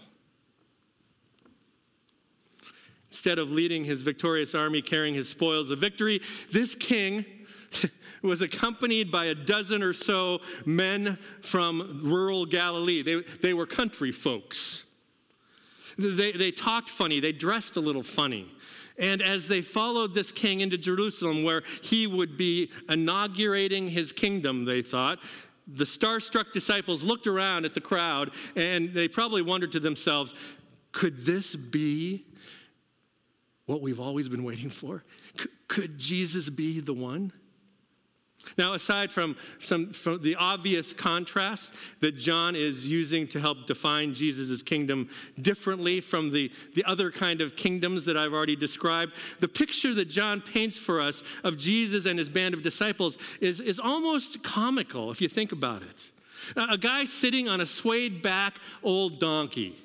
Instead 3.13 3.37
of 3.37 3.51
leading 3.51 3.85
his 3.85 4.01
victorious 4.01 4.55
army 4.55 4.81
carrying 4.81 5.13
his 5.13 5.29
spoils 5.29 5.69
of 5.69 5.77
victory, 5.77 6.19
this 6.51 6.73
king 6.73 7.23
was 8.23 8.41
accompanied 8.41 9.11
by 9.11 9.25
a 9.25 9.35
dozen 9.35 9.83
or 9.83 9.93
so 9.93 10.39
men 10.65 11.19
from 11.43 12.01
rural 12.03 12.43
Galilee. 12.43 13.03
They, 13.03 13.21
they 13.43 13.53
were 13.53 13.67
country 13.67 14.11
folks. 14.11 14.81
They, 15.99 16.31
they 16.31 16.49
talked 16.49 16.89
funny, 16.89 17.19
they 17.19 17.31
dressed 17.31 17.77
a 17.77 17.79
little 17.79 18.01
funny. 18.01 18.51
And 18.97 19.21
as 19.21 19.47
they 19.47 19.61
followed 19.61 20.15
this 20.15 20.31
king 20.31 20.61
into 20.61 20.79
Jerusalem, 20.79 21.43
where 21.43 21.61
he 21.83 22.07
would 22.07 22.35
be 22.35 22.71
inaugurating 22.89 23.89
his 23.89 24.11
kingdom, 24.11 24.65
they 24.65 24.81
thought, 24.81 25.19
the 25.67 25.85
starstruck 25.85 26.51
disciples 26.51 27.03
looked 27.03 27.27
around 27.27 27.63
at 27.63 27.75
the 27.75 27.81
crowd 27.81 28.31
and 28.55 28.91
they 28.91 29.07
probably 29.07 29.43
wondered 29.43 29.71
to 29.73 29.79
themselves, 29.79 30.33
could 30.91 31.23
this 31.27 31.55
be 31.55 32.25
what 33.65 33.81
we've 33.81 33.99
always 33.99 34.29
been 34.29 34.43
waiting 34.43 34.69
for? 34.69 35.03
C- 35.39 35.49
could 35.67 35.97
Jesus 35.97 36.49
be 36.49 36.79
the 36.79 36.93
one? 36.93 37.31
Now, 38.57 38.73
aside 38.73 39.11
from, 39.11 39.37
some, 39.59 39.93
from 39.93 40.21
the 40.21 40.35
obvious 40.35 40.91
contrast 40.91 41.71
that 42.01 42.17
John 42.17 42.55
is 42.55 42.85
using 42.85 43.27
to 43.29 43.39
help 43.39 43.67
define 43.67 44.13
Jesus' 44.13 44.61
kingdom 44.61 45.09
differently 45.41 46.01
from 46.01 46.31
the, 46.31 46.51
the 46.75 46.83
other 46.83 47.09
kind 47.09 47.39
of 47.39 47.55
kingdoms 47.55 48.05
that 48.05 48.17
I've 48.17 48.33
already 48.33 48.55
described, 48.57 49.13
the 49.39 49.47
picture 49.47 49.93
that 49.93 50.09
John 50.09 50.41
paints 50.41 50.77
for 50.77 50.99
us 50.99 51.23
of 51.43 51.57
Jesus 51.57 52.05
and 52.05 52.19
his 52.19 52.29
band 52.29 52.53
of 52.53 52.63
disciples 52.63 53.17
is, 53.39 53.59
is 53.59 53.79
almost 53.79 54.43
comical 54.43 55.09
if 55.09 55.21
you 55.21 55.29
think 55.29 55.53
about 55.53 55.81
it. 55.81 56.11
A 56.57 56.77
guy 56.77 57.05
sitting 57.05 57.47
on 57.47 57.61
a 57.61 57.65
swayed 57.65 58.21
back 58.21 58.55
old 58.83 59.21
donkey, 59.21 59.77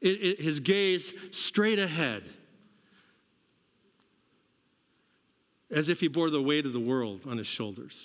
his 0.00 0.60
gaze 0.60 1.12
straight 1.32 1.80
ahead 1.80 2.22
as 5.70 5.88
if 5.88 6.00
he 6.00 6.08
bore 6.08 6.30
the 6.30 6.42
weight 6.42 6.66
of 6.66 6.72
the 6.72 6.80
world 6.80 7.20
on 7.26 7.38
his 7.38 7.46
shoulders, 7.46 7.98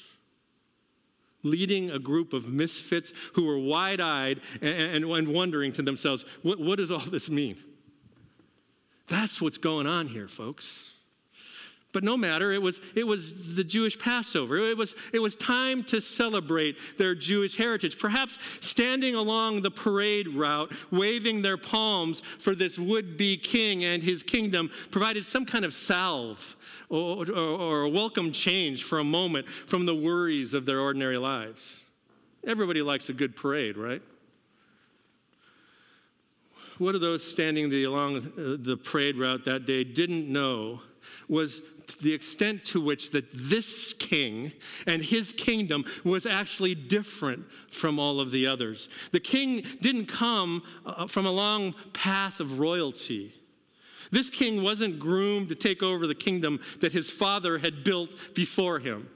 leading 1.44 1.92
a 1.92 2.00
group 2.00 2.34
of 2.34 2.48
misfits 2.48 3.14
who 3.34 3.46
were 3.46 3.58
wide 3.58 4.02
eyed 4.02 4.42
and, 4.62 5.06
and, 5.06 5.28
wondering 5.28 5.72
to 5.74 5.82
themselves, 5.82 6.26
what, 6.42 6.60
what 6.60 6.78
does 6.78 6.92
all 6.92 7.00
this 7.00 7.30
mean? 7.30 7.58
That's 9.08 9.42
what's 9.42 9.58
going 9.58 9.88
on 9.88 10.08
here, 10.08 10.28
folks. 10.28 10.92
But 11.94 12.04
no 12.04 12.18
matter, 12.18 12.52
it 12.52 12.62
was, 12.62 12.82
it 12.96 13.04
was 13.04 13.34
the 13.56 13.64
Jewish 13.64 13.98
Passover. 13.98 14.58
It 14.70 14.76
was, 14.76 14.96
it 15.14 15.20
was 15.20 15.36
time 15.36 15.84
to 15.86 16.02
celebrate 16.02 16.76
their 16.98 17.14
Jewish 17.14 17.56
heritage. 17.56 18.00
Perhaps 18.00 18.40
standing 18.62 19.14
along 19.14 19.62
the 19.62 19.70
parade 19.70 20.28
route, 20.28 20.72
waving 20.92 21.44
their 21.44 21.56
palms 21.56 22.24
for 22.40 22.56
this 22.56 22.80
would 22.80 23.16
be 23.16 23.38
king 23.38 23.86
and 23.86 24.02
his 24.02 24.24
kingdom 24.24 24.72
provided 24.90 25.24
some 25.24 25.46
kind 25.46 25.64
of 25.64 25.76
salve 25.76 26.58
or, 26.90 27.30
or, 27.30 27.38
or 27.38 27.82
a 27.84 27.90
welcome 27.90 28.32
change 28.32 28.84
for 28.84 28.98
a 28.98 29.04
moment 29.04 29.46
from 29.68 29.86
the 29.86 29.96
worries 29.96 30.56
of 30.56 30.66
their 30.66 30.80
ordinary 30.80 31.20
lives. 31.20 31.76
Everybody 32.46 32.82
likes 32.82 33.10
a 33.10 33.14
good 33.14 33.36
parade, 33.36 33.78
right? 33.78 34.02
What 36.80 36.96
are 36.96 37.00
those 37.00 37.24
standing 37.24 37.70
the, 37.70 37.84
along 37.84 38.18
uh, 38.18 38.58
the 38.60 38.78
parade 38.84 39.16
route 39.16 39.46
that 39.46 39.68
day 39.68 39.84
didn't 39.84 40.28
know 40.28 40.82
was 41.28 41.62
the 42.02 42.14
extent 42.14 42.66
to 42.66 42.82
which 42.82 43.12
that 43.12 43.26
this 43.34 43.94
king 43.94 44.52
and 44.88 45.04
his 45.04 45.34
kingdom 45.34 45.86
was 46.04 46.26
actually 46.26 46.76
different 46.76 47.46
from 47.70 48.00
all 48.00 48.20
of 48.20 48.32
the 48.32 48.48
others. 48.48 48.90
The 49.12 49.20
king 49.20 49.66
didn't 49.82 50.08
come 50.08 50.64
uh, 50.86 51.08
from 51.08 51.26
a 51.26 51.32
long 51.32 51.76
path 51.94 52.40
of 52.40 52.60
royalty. 52.60 53.34
This 54.12 54.30
king 54.30 54.64
wasn't 54.64 55.00
groomed 55.00 55.50
to 55.50 55.56
take 55.56 55.82
over 55.82 56.08
the 56.08 56.16
kingdom 56.16 56.60
that 56.82 56.92
his 56.92 57.10
father 57.10 57.58
had 57.58 57.84
built 57.84 58.12
before 58.34 58.80
him. 58.80 59.10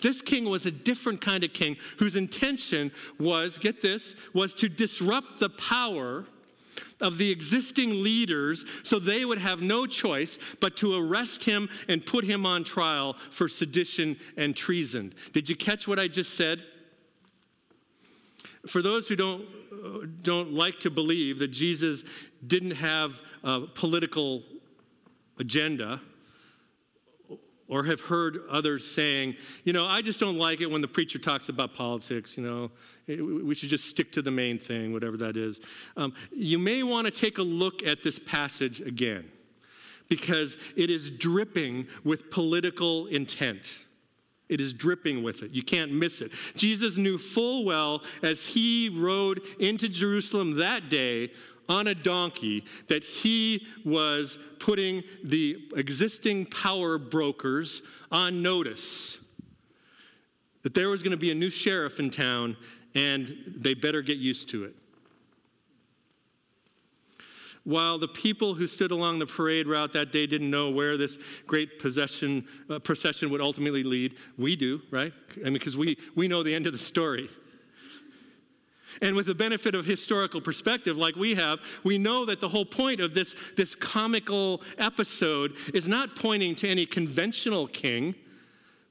This 0.00 0.22
king 0.22 0.48
was 0.48 0.64
a 0.64 0.70
different 0.70 1.20
kind 1.20 1.44
of 1.44 1.52
king 1.52 1.76
whose 1.98 2.16
intention 2.16 2.92
was, 3.18 3.58
get 3.58 3.82
this, 3.82 4.14
was 4.32 4.54
to 4.54 4.68
disrupt 4.68 5.40
the 5.40 5.50
power 5.50 6.26
of 7.00 7.18
the 7.18 7.30
existing 7.30 8.02
leaders 8.02 8.64
so 8.82 8.98
they 8.98 9.24
would 9.24 9.38
have 9.38 9.60
no 9.60 9.86
choice 9.86 10.38
but 10.60 10.76
to 10.76 10.94
arrest 10.94 11.44
him 11.44 11.68
and 11.88 12.04
put 12.04 12.24
him 12.24 12.44
on 12.44 12.64
trial 12.64 13.16
for 13.30 13.48
sedition 13.48 14.16
and 14.36 14.56
treason. 14.56 15.14
Did 15.32 15.48
you 15.48 15.56
catch 15.56 15.86
what 15.86 15.98
I 15.98 16.08
just 16.08 16.34
said? 16.34 16.62
For 18.66 18.82
those 18.82 19.08
who 19.08 19.16
don't, 19.16 20.22
don't 20.22 20.52
like 20.52 20.80
to 20.80 20.90
believe 20.90 21.38
that 21.38 21.48
Jesus 21.48 22.02
didn't 22.46 22.72
have 22.72 23.12
a 23.44 23.60
political 23.60 24.42
agenda, 25.38 26.00
or 27.68 27.84
have 27.84 28.00
heard 28.00 28.40
others 28.50 28.90
saying, 28.90 29.36
you 29.64 29.72
know, 29.72 29.84
I 29.84 30.00
just 30.00 30.18
don't 30.18 30.38
like 30.38 30.60
it 30.60 30.66
when 30.66 30.80
the 30.80 30.88
preacher 30.88 31.18
talks 31.18 31.48
about 31.48 31.74
politics, 31.74 32.36
you 32.36 32.42
know, 32.42 32.70
we 33.06 33.54
should 33.54 33.68
just 33.68 33.86
stick 33.86 34.10
to 34.12 34.22
the 34.22 34.30
main 34.30 34.58
thing, 34.58 34.92
whatever 34.92 35.16
that 35.18 35.36
is. 35.36 35.60
Um, 35.96 36.14
you 36.30 36.58
may 36.58 36.82
want 36.82 37.06
to 37.06 37.10
take 37.10 37.38
a 37.38 37.42
look 37.42 37.86
at 37.86 38.02
this 38.02 38.18
passage 38.18 38.80
again 38.80 39.30
because 40.08 40.56
it 40.76 40.90
is 40.90 41.10
dripping 41.10 41.86
with 42.04 42.30
political 42.30 43.06
intent. 43.06 43.78
It 44.48 44.60
is 44.60 44.72
dripping 44.72 45.22
with 45.22 45.42
it. 45.42 45.50
You 45.50 45.62
can't 45.62 45.92
miss 45.92 46.22
it. 46.22 46.32
Jesus 46.56 46.96
knew 46.96 47.18
full 47.18 47.64
well 47.66 48.02
as 48.22 48.44
he 48.44 48.88
rode 48.88 49.42
into 49.60 49.88
Jerusalem 49.88 50.56
that 50.56 50.88
day 50.88 51.30
on 51.68 51.88
a 51.88 51.94
donkey 51.94 52.64
that 52.88 53.04
he 53.04 53.66
was 53.84 54.38
putting 54.58 55.02
the 55.24 55.68
existing 55.76 56.46
power 56.46 56.98
brokers 56.98 57.82
on 58.10 58.42
notice 58.42 59.18
that 60.62 60.74
there 60.74 60.88
was 60.88 61.02
going 61.02 61.12
to 61.12 61.16
be 61.16 61.30
a 61.30 61.34
new 61.34 61.50
sheriff 61.50 61.98
in 61.98 62.10
town 62.10 62.56
and 62.94 63.54
they 63.56 63.74
better 63.74 64.02
get 64.02 64.16
used 64.16 64.48
to 64.50 64.64
it. 64.64 64.74
While 67.64 67.98
the 67.98 68.08
people 68.08 68.54
who 68.54 68.66
stood 68.66 68.92
along 68.92 69.18
the 69.18 69.26
parade 69.26 69.66
route 69.66 69.92
that 69.92 70.10
day 70.10 70.26
didn't 70.26 70.50
know 70.50 70.70
where 70.70 70.96
this 70.96 71.18
great 71.46 71.78
possession, 71.78 72.46
uh, 72.70 72.78
procession 72.78 73.30
would 73.30 73.42
ultimately 73.42 73.82
lead, 73.82 74.14
we 74.38 74.56
do, 74.56 74.80
right? 74.90 75.12
I 75.36 75.44
mean, 75.44 75.54
because 75.54 75.76
we, 75.76 75.98
we 76.16 76.28
know 76.28 76.42
the 76.42 76.54
end 76.54 76.66
of 76.66 76.72
the 76.72 76.78
story. 76.78 77.28
And 79.02 79.14
with 79.14 79.26
the 79.26 79.34
benefit 79.34 79.74
of 79.74 79.84
historical 79.84 80.40
perspective, 80.40 80.96
like 80.96 81.16
we 81.16 81.34
have, 81.34 81.58
we 81.84 81.98
know 81.98 82.24
that 82.26 82.40
the 82.40 82.48
whole 82.48 82.64
point 82.64 83.00
of 83.00 83.14
this, 83.14 83.34
this 83.56 83.74
comical 83.74 84.62
episode 84.78 85.54
is 85.74 85.86
not 85.86 86.16
pointing 86.16 86.54
to 86.56 86.68
any 86.68 86.86
conventional 86.86 87.68
king, 87.68 88.14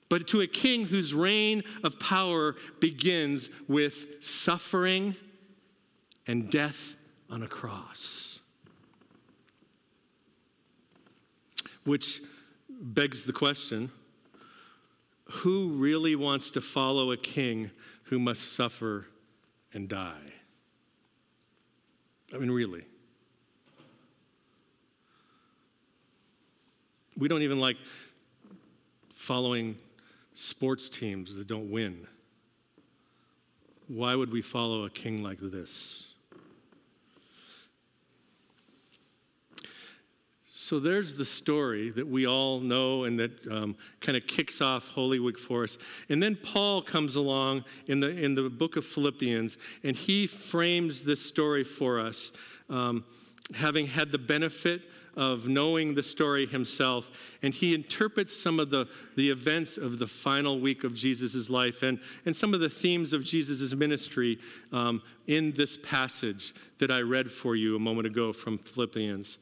but 0.10 0.28
to 0.30 0.42
a 0.42 0.48
king 0.48 0.86
whose 0.86 1.14
reign 1.14 1.64
of 1.84 2.00
power 2.00 2.56
begins 2.80 3.50
with 3.68 4.24
suffering 4.24 5.16
and 6.28 6.50
death 6.50 6.96
on 7.30 7.44
a 7.44 7.48
cross. 7.48 8.40
Which 11.84 12.22
begs 12.70 13.24
the 13.24 13.34
question 13.34 13.92
who 15.30 15.70
really 15.72 16.16
wants 16.16 16.52
to 16.52 16.62
follow 16.62 17.12
a 17.12 17.18
king 17.18 17.72
who 18.04 18.20
must 18.20 18.54
suffer 18.54 19.08
and 19.74 19.88
die? 19.88 20.34
I 22.34 22.38
mean, 22.38 22.52
really. 22.52 22.84
We 27.18 27.28
don't 27.28 27.42
even 27.42 27.60
like 27.60 27.78
following 29.16 29.76
sports 30.34 30.90
teams 30.90 31.36
that 31.36 31.48
don't 31.48 31.72
win. 31.72 32.06
Why 33.88 34.14
would 34.16 34.32
we 34.32 34.42
follow 34.42 34.84
a 34.86 34.90
king 34.90 35.24
like 35.24 35.40
this? 35.42 36.06
So 40.68 40.82
there's 40.82 41.14
the 41.14 41.24
story 41.24 41.92
that 41.92 42.06
we 42.06 42.28
all 42.28 42.60
know 42.60 43.06
and 43.06 43.18
that 43.20 43.32
um, 43.50 43.78
kind 44.02 44.18
of 44.18 44.28
kicks 44.28 44.60
off 44.60 44.86
Holy 44.90 45.18
Week 45.18 45.40
for 45.40 45.64
us. 45.64 45.78
And 46.10 46.22
then 46.22 46.36
Paul 46.36 46.82
comes 46.82 47.16
along 47.16 47.64
in 47.86 48.02
the, 48.02 48.10
in 48.10 48.36
the 48.36 48.50
book 48.50 48.76
of 48.76 48.84
Philippians 48.84 49.58
and 49.86 49.96
he 49.96 50.28
frames 50.28 51.04
this 51.04 51.22
story 51.22 51.64
for 51.64 52.02
us, 52.02 52.34
um, 52.70 53.06
having 53.54 53.88
had 53.88 54.12
the 54.12 54.18
benefit 54.18 54.82
of 55.16 55.48
knowing 55.48 55.96
the 55.96 56.04
story 56.04 56.46
himself. 56.46 57.08
And 57.44 57.54
he 57.54 57.74
interprets 57.74 58.38
some 58.38 58.60
of 58.60 58.70
the, 58.70 58.90
the 59.16 59.30
events 59.30 59.78
of 59.78 60.00
the 60.00 60.08
final 60.08 60.60
week 60.60 60.84
of 60.84 60.94
Jesus' 60.94 61.50
life 61.50 61.82
and, 61.82 61.98
and 62.26 62.36
some 62.36 62.54
of 62.54 62.60
the 62.60 62.70
themes 62.70 63.14
of 63.14 63.24
Jesus' 63.24 63.74
ministry 63.74 64.38
um, 64.74 65.02
in 65.28 65.54
this 65.54 65.78
passage 65.82 66.54
that 66.80 66.92
I 66.92 67.00
read 67.00 67.32
for 67.32 67.56
you 67.56 67.78
a 67.78 67.80
moment 67.80 68.06
ago 68.06 68.34
from 68.34 68.58
Philippians. 68.58 69.38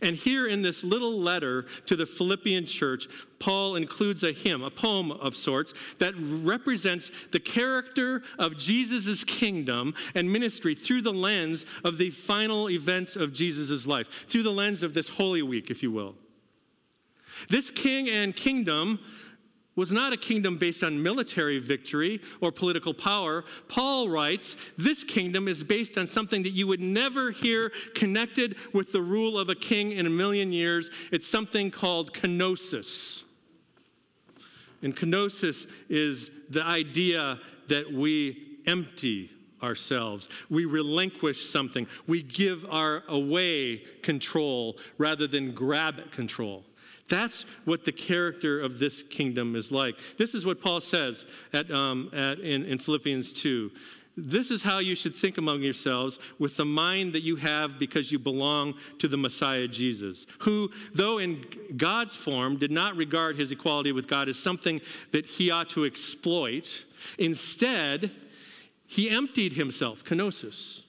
And 0.00 0.16
here 0.16 0.46
in 0.46 0.62
this 0.62 0.84
little 0.84 1.20
letter 1.20 1.66
to 1.86 1.96
the 1.96 2.06
Philippian 2.06 2.66
church, 2.66 3.08
Paul 3.38 3.76
includes 3.76 4.22
a 4.22 4.32
hymn, 4.32 4.62
a 4.62 4.70
poem 4.70 5.10
of 5.10 5.36
sorts, 5.36 5.74
that 5.98 6.14
represents 6.16 7.10
the 7.32 7.40
character 7.40 8.22
of 8.38 8.56
Jesus' 8.56 9.24
kingdom 9.24 9.94
and 10.14 10.32
ministry 10.32 10.74
through 10.74 11.02
the 11.02 11.12
lens 11.12 11.66
of 11.84 11.98
the 11.98 12.10
final 12.10 12.70
events 12.70 13.16
of 13.16 13.32
Jesus' 13.32 13.86
life, 13.86 14.06
through 14.28 14.44
the 14.44 14.52
lens 14.52 14.82
of 14.82 14.94
this 14.94 15.08
Holy 15.08 15.42
Week, 15.42 15.70
if 15.70 15.82
you 15.82 15.90
will. 15.90 16.14
This 17.48 17.70
king 17.70 18.08
and 18.08 18.36
kingdom 18.36 19.00
was 19.74 19.90
not 19.90 20.12
a 20.12 20.16
kingdom 20.16 20.58
based 20.58 20.82
on 20.82 21.02
military 21.02 21.58
victory 21.58 22.20
or 22.40 22.52
political 22.52 22.92
power. 22.92 23.44
Paul 23.68 24.08
writes, 24.08 24.56
This 24.76 25.02
kingdom 25.02 25.48
is 25.48 25.64
based 25.64 25.96
on 25.96 26.06
something 26.06 26.42
that 26.42 26.50
you 26.50 26.66
would 26.66 26.80
never 26.80 27.30
hear 27.30 27.72
connected 27.94 28.56
with 28.72 28.92
the 28.92 29.00
rule 29.00 29.38
of 29.38 29.48
a 29.48 29.54
king 29.54 29.92
in 29.92 30.06
a 30.06 30.10
million 30.10 30.52
years. 30.52 30.90
It's 31.10 31.26
something 31.26 31.70
called 31.70 32.12
kenosis. 32.12 33.22
And 34.82 34.96
kenosis 34.96 35.66
is 35.88 36.30
the 36.50 36.64
idea 36.64 37.38
that 37.68 37.90
we 37.90 38.58
empty 38.66 39.30
ourselves. 39.62 40.28
We 40.50 40.64
relinquish 40.64 41.48
something. 41.48 41.86
We 42.06 42.22
give 42.22 42.66
our 42.68 43.04
away 43.08 43.84
control 44.02 44.76
rather 44.98 45.26
than 45.26 45.54
grab 45.54 46.10
control. 46.12 46.64
That's 47.12 47.44
what 47.66 47.84
the 47.84 47.92
character 47.92 48.58
of 48.58 48.78
this 48.78 49.02
kingdom 49.02 49.54
is 49.54 49.70
like. 49.70 49.96
This 50.16 50.32
is 50.32 50.46
what 50.46 50.62
Paul 50.62 50.80
says 50.80 51.26
at, 51.52 51.70
um, 51.70 52.10
at, 52.14 52.40
in, 52.40 52.64
in 52.64 52.78
Philippians 52.78 53.32
2. 53.34 53.70
This 54.16 54.50
is 54.50 54.62
how 54.62 54.78
you 54.78 54.94
should 54.94 55.14
think 55.14 55.36
among 55.36 55.60
yourselves 55.60 56.18
with 56.38 56.56
the 56.56 56.64
mind 56.64 57.12
that 57.12 57.20
you 57.20 57.36
have 57.36 57.78
because 57.78 58.10
you 58.10 58.18
belong 58.18 58.72
to 58.98 59.08
the 59.08 59.18
Messiah 59.18 59.68
Jesus, 59.68 60.24
who, 60.38 60.70
though 60.94 61.18
in 61.18 61.44
God's 61.76 62.16
form, 62.16 62.56
did 62.56 62.70
not 62.70 62.96
regard 62.96 63.36
his 63.36 63.50
equality 63.50 63.92
with 63.92 64.08
God 64.08 64.30
as 64.30 64.38
something 64.38 64.80
that 65.10 65.26
he 65.26 65.50
ought 65.50 65.68
to 65.70 65.84
exploit. 65.84 66.86
Instead, 67.18 68.10
he 68.86 69.10
emptied 69.10 69.52
himself, 69.52 70.02
kenosis 70.02 70.80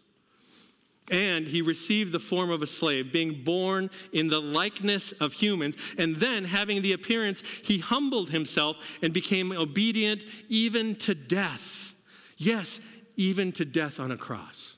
and 1.13 1.45
he 1.45 1.61
received 1.61 2.11
the 2.11 2.19
form 2.19 2.49
of 2.49 2.63
a 2.63 2.67
slave, 2.67 3.13
being 3.13 3.43
born 3.43 3.91
in 4.13 4.27
the 4.29 4.39
likeness 4.39 5.11
of 5.21 5.31
humans. 5.31 5.75
And 5.99 6.15
then, 6.15 6.43
having 6.43 6.81
the 6.81 6.93
appearance, 6.93 7.43
he 7.61 7.77
humbled 7.77 8.31
himself 8.31 8.77
and 9.03 9.13
became 9.13 9.51
obedient 9.51 10.23
even 10.49 10.95
to 10.97 11.13
death. 11.13 11.93
Yes, 12.35 12.79
even 13.15 13.51
to 13.53 13.63
death 13.63 13.99
on 13.99 14.11
a 14.11 14.17
cross. 14.17 14.73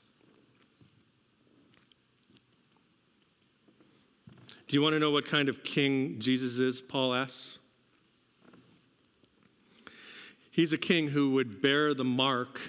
Do 4.68 4.76
you 4.76 4.82
want 4.82 4.92
to 4.92 4.98
know 4.98 5.12
what 5.12 5.24
kind 5.24 5.48
of 5.48 5.64
king 5.64 6.16
Jesus 6.18 6.58
is? 6.58 6.82
Paul 6.82 7.14
asks. 7.14 7.58
He's 10.50 10.74
a 10.74 10.78
king 10.78 11.08
who 11.08 11.30
would 11.30 11.62
bear 11.62 11.94
the 11.94 12.04
mark 12.04 12.60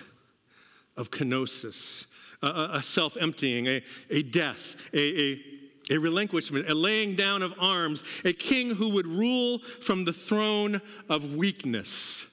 of 0.95 1.11
kenosis 1.11 2.05
a, 2.41 2.69
a 2.73 2.83
self 2.83 3.17
emptying, 3.19 3.67
a, 3.67 3.83
a 4.09 4.23
death, 4.23 4.75
a, 4.93 5.21
a 5.21 5.41
a 5.89 5.97
relinquishment, 5.97 6.69
a 6.69 6.75
laying 6.75 7.15
down 7.15 7.41
of 7.41 7.53
arms, 7.57 8.03
a 8.25 8.33
king 8.33 8.71
who 8.71 8.89
would 8.89 9.07
rule 9.07 9.61
from 9.81 10.03
the 10.03 10.11
throne 10.11 10.81
of 11.09 11.35
weakness 11.35 12.25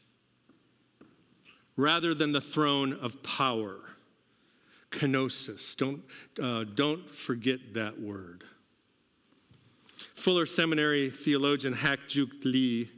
rather 1.76 2.14
than 2.14 2.32
the 2.32 2.40
throne 2.40 2.98
of 3.00 3.22
power. 3.22 3.76
Kenosis. 4.90 5.76
Don't, 5.76 6.02
uh, 6.42 6.64
don't 6.74 7.08
forget 7.14 7.74
that 7.74 8.00
word. 8.00 8.44
Fuller 10.14 10.46
Seminary 10.46 11.10
theologian 11.10 11.72
Hak 11.72 12.00
Joon 12.08 12.30
Lee 12.44 12.90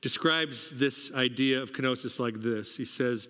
describes 0.00 0.70
this 0.70 1.10
idea 1.14 1.60
of 1.60 1.72
kenosis 1.72 2.20
like 2.20 2.40
this. 2.40 2.76
He 2.76 2.84
says, 2.84 3.28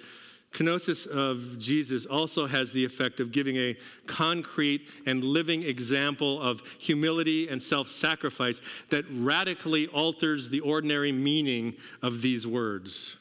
Kenosis 0.52 1.06
of 1.06 1.58
Jesus 1.58 2.06
also 2.06 2.46
has 2.46 2.72
the 2.72 2.84
effect 2.84 3.20
of 3.20 3.30
giving 3.30 3.56
a 3.56 3.76
concrete 4.06 4.88
and 5.04 5.22
living 5.22 5.62
example 5.62 6.40
of 6.40 6.62
humility 6.78 7.48
and 7.48 7.62
self 7.62 7.90
sacrifice 7.90 8.60
that 8.88 9.04
radically 9.10 9.86
alters 9.88 10.48
the 10.48 10.60
ordinary 10.60 11.12
meaning 11.12 11.74
of 12.02 12.22
these 12.22 12.46
words. 12.46 13.16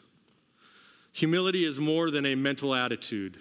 Humility 1.14 1.66
is 1.66 1.80
more 1.80 2.12
than 2.12 2.26
a 2.26 2.36
mental 2.36 2.74
attitude. 2.76 3.38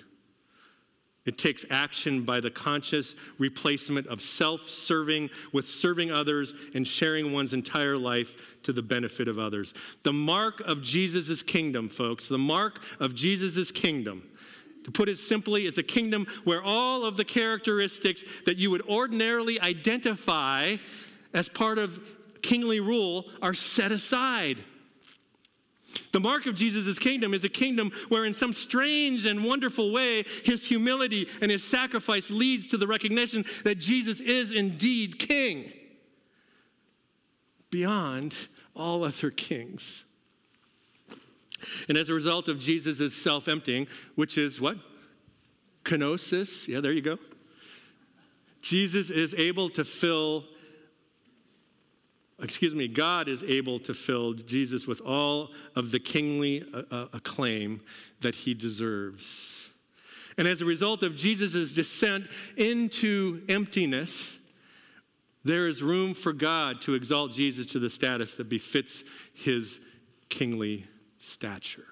It 1.27 1.39
takes 1.39 1.65
action 1.71 2.23
by 2.23 2.41
the 2.41 2.51
conscious 2.51 3.15
replacement 3.39 4.07
of 4.09 4.21
self 4.21 4.69
serving 4.69 5.31
with 5.53 5.67
serving 5.67 6.11
others 6.11 6.53
and 6.75 6.87
sharing 6.87 7.33
one's 7.33 7.55
entire 7.55 7.97
life 7.97 8.35
to 8.65 8.73
the 8.73 8.83
benefit 8.83 9.27
of 9.27 9.39
others. 9.39 9.73
The 10.03 10.13
mark 10.13 10.61
of 10.61 10.83
Jesus' 10.83 11.43
kingdom, 11.43 11.89
folks, 11.89 12.29
the 12.29 12.39
mark 12.39 12.81
of 13.01 13.15
Jesus' 13.15 13.71
kingdom, 13.71 14.23
to 14.85 14.91
put 14.91 15.09
it 15.09 15.19
simply, 15.19 15.65
is 15.65 15.79
a 15.79 15.83
kingdom 15.83 16.27
where 16.45 16.63
all 16.63 17.07
of 17.07 17.17
the 17.17 17.25
characteristics 17.25 18.23
that 18.45 18.59
you 18.59 18.71
would 18.71 18.83
ordinarily 18.83 19.59
identify 19.61 20.77
as 21.33 21.49
part 21.49 21.79
of 21.79 21.99
kingly 22.43 22.81
rule 22.81 23.25
are 23.41 23.55
set 23.55 23.93
aside. 23.93 24.59
The 26.13 26.21
mark 26.21 26.47
of 26.47 26.55
Jesus' 26.55 26.99
kingdom 26.99 27.35
is 27.35 27.45
a 27.45 27.49
kingdom 27.49 27.93
where, 28.09 28.25
in 28.25 28.35
some 28.35 28.53
strange 28.53 29.27
and 29.27 29.45
wonderful 29.45 29.93
way, 29.93 30.25
his 30.45 30.65
humility 30.67 31.29
and 31.41 31.51
his 31.51 31.65
sacrifice 31.65 32.31
leads 32.31 32.67
to 32.69 32.77
the 32.77 32.87
recognition 32.87 33.45
that 33.65 33.77
Jesus 33.77 34.21
is 34.21 34.53
indeed 34.53 35.19
king. 35.19 35.73
beyond 37.71 38.35
all 38.77 39.03
other 39.03 39.31
kings. 39.31 40.05
And 41.89 41.99
as 41.99 42.09
a 42.09 42.15
result 42.15 42.49
of 42.49 42.59
Jesus' 42.61 43.15
self 43.15 43.49
emptying, 43.49 43.87
which 44.15 44.39
is 44.39 44.61
what? 44.61 44.77
Kenosis. 45.85 46.69
Yeah, 46.69 46.81
there 46.81 46.93
you 46.93 47.03
go. 47.03 47.19
Jesus 48.63 49.11
is 49.11 49.35
able 49.35 49.69
to 49.71 49.85
fill, 49.85 50.45
excuse 52.45 52.75
me, 52.75 52.87
God 52.89 53.29
is 53.29 53.43
able 53.43 53.81
to 53.81 53.95
fill 53.95 54.35
Jesus 54.35 54.87
with 54.87 55.01
all 55.01 55.51
of 55.75 55.91
the 55.91 55.99
kingly 55.99 56.63
uh, 56.73 56.83
uh, 56.91 57.07
acclaim 57.13 57.81
that 58.21 58.35
he 58.35 58.55
deserves. 58.55 59.63
And 60.37 60.47
as 60.47 60.61
a 60.61 60.65
result 60.65 61.03
of 61.03 61.17
Jesus' 61.17 61.73
descent 61.73 62.27
into 62.57 63.43
emptiness, 63.49 64.37
there 65.45 65.69
is 65.69 65.83
room 65.83 66.15
for 66.15 66.33
God 66.33 66.81
to 66.83 66.95
exalt 66.95 67.33
Jesus 67.33 67.67
to 67.67 67.79
the 67.79 67.91
status 67.91 68.37
that 68.37 68.49
befits 68.49 69.05
his 69.33 69.79
kingly 70.29 70.87
stature. 71.19 71.87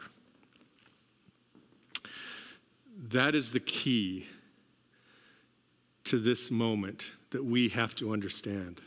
That 3.10 3.34
is 3.34 3.52
the 3.52 3.60
key 3.60 4.26
to 6.04 6.18
this 6.18 6.50
moment 6.50 7.04
that 7.30 7.44
we 7.44 7.68
have 7.70 7.94
to 7.96 8.12
understand. 8.12 8.80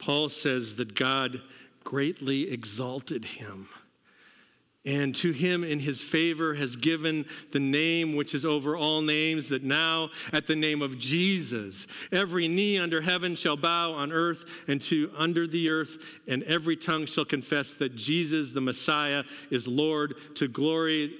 Paul 0.00 0.28
says 0.28 0.74
that 0.76 0.94
God 0.94 1.40
greatly 1.84 2.50
exalted 2.50 3.24
him. 3.24 3.68
And 4.86 5.14
to 5.16 5.30
him 5.30 5.62
in 5.62 5.78
his 5.78 6.00
favor 6.00 6.54
has 6.54 6.74
given 6.74 7.26
the 7.52 7.60
name 7.60 8.16
which 8.16 8.34
is 8.34 8.46
over 8.46 8.78
all 8.78 9.02
names, 9.02 9.50
that 9.50 9.62
now 9.62 10.08
at 10.32 10.46
the 10.46 10.56
name 10.56 10.80
of 10.80 10.98
Jesus, 10.98 11.86
every 12.10 12.48
knee 12.48 12.78
under 12.78 13.02
heaven 13.02 13.36
shall 13.36 13.58
bow 13.58 13.92
on 13.92 14.10
earth 14.10 14.44
and 14.68 14.80
to 14.82 15.10
under 15.14 15.46
the 15.46 15.68
earth, 15.68 15.98
and 16.26 16.42
every 16.44 16.76
tongue 16.76 17.04
shall 17.04 17.26
confess 17.26 17.74
that 17.74 17.94
Jesus 17.94 18.52
the 18.52 18.62
Messiah 18.62 19.24
is 19.50 19.68
Lord 19.68 20.14
to 20.36 20.48
glory 20.48 21.14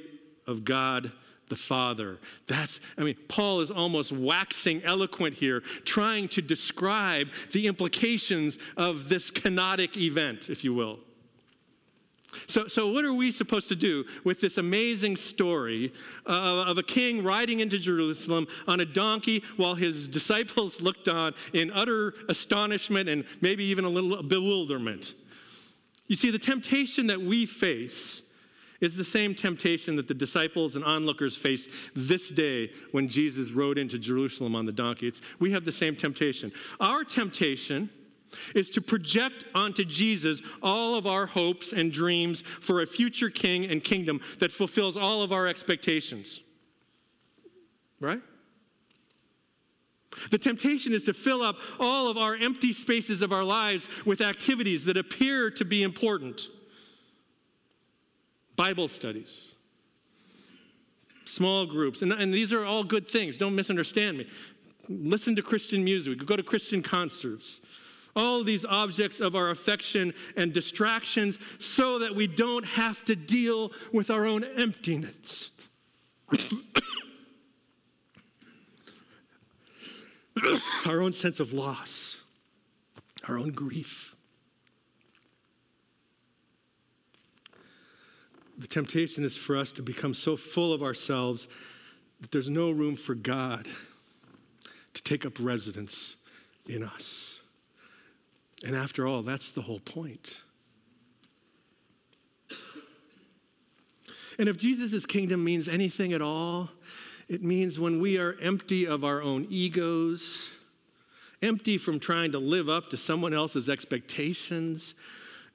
of 0.47 0.64
God 0.64 1.12
the 1.50 1.56
Father. 1.56 2.18
That's, 2.46 2.80
I 2.96 3.02
mean, 3.02 3.16
Paul 3.28 3.60
is 3.60 3.70
almost 3.70 4.12
waxing 4.12 4.82
eloquent 4.84 5.34
here, 5.34 5.62
trying 5.84 6.28
to 6.28 6.40
describe 6.40 7.28
the 7.52 7.66
implications 7.66 8.56
of 8.78 9.10
this 9.10 9.30
kenotic 9.30 9.98
event, 9.98 10.48
if 10.48 10.64
you 10.64 10.72
will. 10.72 11.00
So, 12.46 12.68
so 12.68 12.92
what 12.92 13.04
are 13.04 13.12
we 13.12 13.32
supposed 13.32 13.68
to 13.70 13.76
do 13.76 14.04
with 14.24 14.40
this 14.40 14.56
amazing 14.56 15.16
story 15.16 15.92
uh, 16.26 16.64
of 16.66 16.78
a 16.78 16.82
king 16.82 17.24
riding 17.24 17.58
into 17.58 17.76
Jerusalem 17.76 18.46
on 18.68 18.80
a 18.80 18.84
donkey 18.84 19.42
while 19.56 19.74
his 19.74 20.08
disciples 20.08 20.80
looked 20.80 21.08
on 21.08 21.34
in 21.52 21.72
utter 21.72 22.14
astonishment 22.28 23.08
and 23.08 23.24
maybe 23.40 23.64
even 23.64 23.84
a 23.84 23.88
little 23.88 24.22
bewilderment? 24.22 25.14
You 26.06 26.14
see, 26.16 26.30
the 26.30 26.38
temptation 26.38 27.08
that 27.08 27.20
we 27.20 27.46
face 27.46 28.22
is 28.81 28.97
the 28.97 29.05
same 29.05 29.35
temptation 29.35 29.97
that 29.97 30.09
the 30.09 30.14
disciples 30.14 30.77
and 30.77 30.85
onlookers 30.85 31.37
faced 31.37 31.69
this 31.95 32.29
day 32.31 32.71
when 32.93 33.09
Jesus 33.09 33.51
rode 33.51 33.79
into 33.79 33.99
Jerusalem 33.99 34.55
on 34.55 34.66
the 34.66 34.73
donkey. 34.73 35.09
It's, 35.09 35.21
we 35.38 35.53
have 35.53 35.64
the 35.64 35.73
same 35.73 35.95
temptation. 35.95 36.53
Our 36.81 37.05
temptation 37.05 37.90
is 38.55 38.71
to 38.71 38.81
project 38.81 39.45
onto 39.55 39.85
Jesus 39.85 40.40
all 40.62 40.95
of 40.95 41.07
our 41.07 41.27
hopes 41.27 41.73
and 41.73 41.93
dreams 41.93 42.43
for 42.61 42.83
a 42.83 42.87
future 42.87 43.31
king 43.31 43.66
and 43.66 43.83
kingdom 43.83 44.21
that 44.38 44.53
fulfills 44.53 44.97
all 44.97 45.23
of 45.23 45.33
our 45.33 45.47
expectations. 45.47 46.40
Right? 48.01 48.21
The 50.31 50.38
temptation 50.38 50.93
is 50.93 51.05
to 51.05 51.12
fill 51.12 51.43
up 51.43 51.57
all 51.79 52.09
of 52.09 52.16
our 52.16 52.35
empty 52.35 52.73
spaces 52.73 53.23
of 53.23 53.33
our 53.33 53.45
lives 53.45 53.87
with 54.05 54.21
activities 54.21 54.85
that 54.87 54.97
appear 54.97 55.51
to 55.53 55.64
be 55.64 55.83
important. 55.83 56.40
Bible 58.61 58.88
studies, 58.88 59.40
small 61.25 61.64
groups, 61.64 62.03
and, 62.03 62.12
and 62.12 62.31
these 62.35 62.53
are 62.53 62.66
all 62.66 62.85
good 62.85 63.09
things. 63.09 63.38
Don't 63.38 63.55
misunderstand 63.55 64.18
me. 64.18 64.29
Listen 64.87 65.35
to 65.37 65.40
Christian 65.40 65.83
music, 65.83 66.27
go 66.27 66.37
to 66.37 66.42
Christian 66.42 66.83
concerts 66.83 67.61
all 68.14 68.44
these 68.44 68.66
objects 68.66 69.18
of 69.20 69.35
our 69.35 69.49
affection 69.49 70.12
and 70.37 70.53
distractions 70.53 71.38
so 71.59 71.99
that 72.01 72.14
we 72.14 72.27
don't 72.27 72.64
have 72.64 73.03
to 73.07 73.16
deal 73.16 73.73
with 73.94 74.11
our 74.11 74.27
own 74.27 74.44
emptiness. 74.44 75.49
our 80.85 81.01
own 81.01 81.14
sense 81.14 81.40
of 81.40 81.55
loss, 81.55 82.16
our 83.27 83.38
own 83.38 83.53
grief. 83.53 84.14
The 88.61 88.66
temptation 88.66 89.25
is 89.25 89.35
for 89.35 89.57
us 89.57 89.73
to 89.73 89.83
become 89.83 90.12
so 90.12 90.37
full 90.37 90.75
of 90.75 90.83
ourselves 90.83 91.49
that 92.20 92.31
there's 92.31 92.51
no 92.51 92.70
room 92.70 92.94
for 92.94 93.14
God 93.14 93.66
to 94.92 95.03
take 95.03 95.25
up 95.25 95.33
residence 95.40 96.16
in 96.66 96.83
us. 96.83 97.31
And 98.62 98.77
after 98.77 99.07
all, 99.07 99.23
that's 99.23 99.51
the 99.51 99.62
whole 99.62 99.81
point. 99.81 100.29
And 104.38 104.46
if 104.46 104.59
Jesus' 104.59 105.07
kingdom 105.07 105.42
means 105.42 105.66
anything 105.66 106.12
at 106.12 106.20
all, 106.20 106.68
it 107.29 107.42
means 107.42 107.79
when 107.79 107.99
we 107.99 108.18
are 108.18 108.37
empty 108.42 108.87
of 108.87 109.05
our 109.05 109.23
own 109.23 109.46
egos, 109.49 110.37
empty 111.40 111.79
from 111.79 111.99
trying 111.99 112.33
to 112.33 112.38
live 112.38 112.68
up 112.68 112.90
to 112.90 112.99
someone 112.99 113.33
else's 113.33 113.70
expectations, 113.70 114.94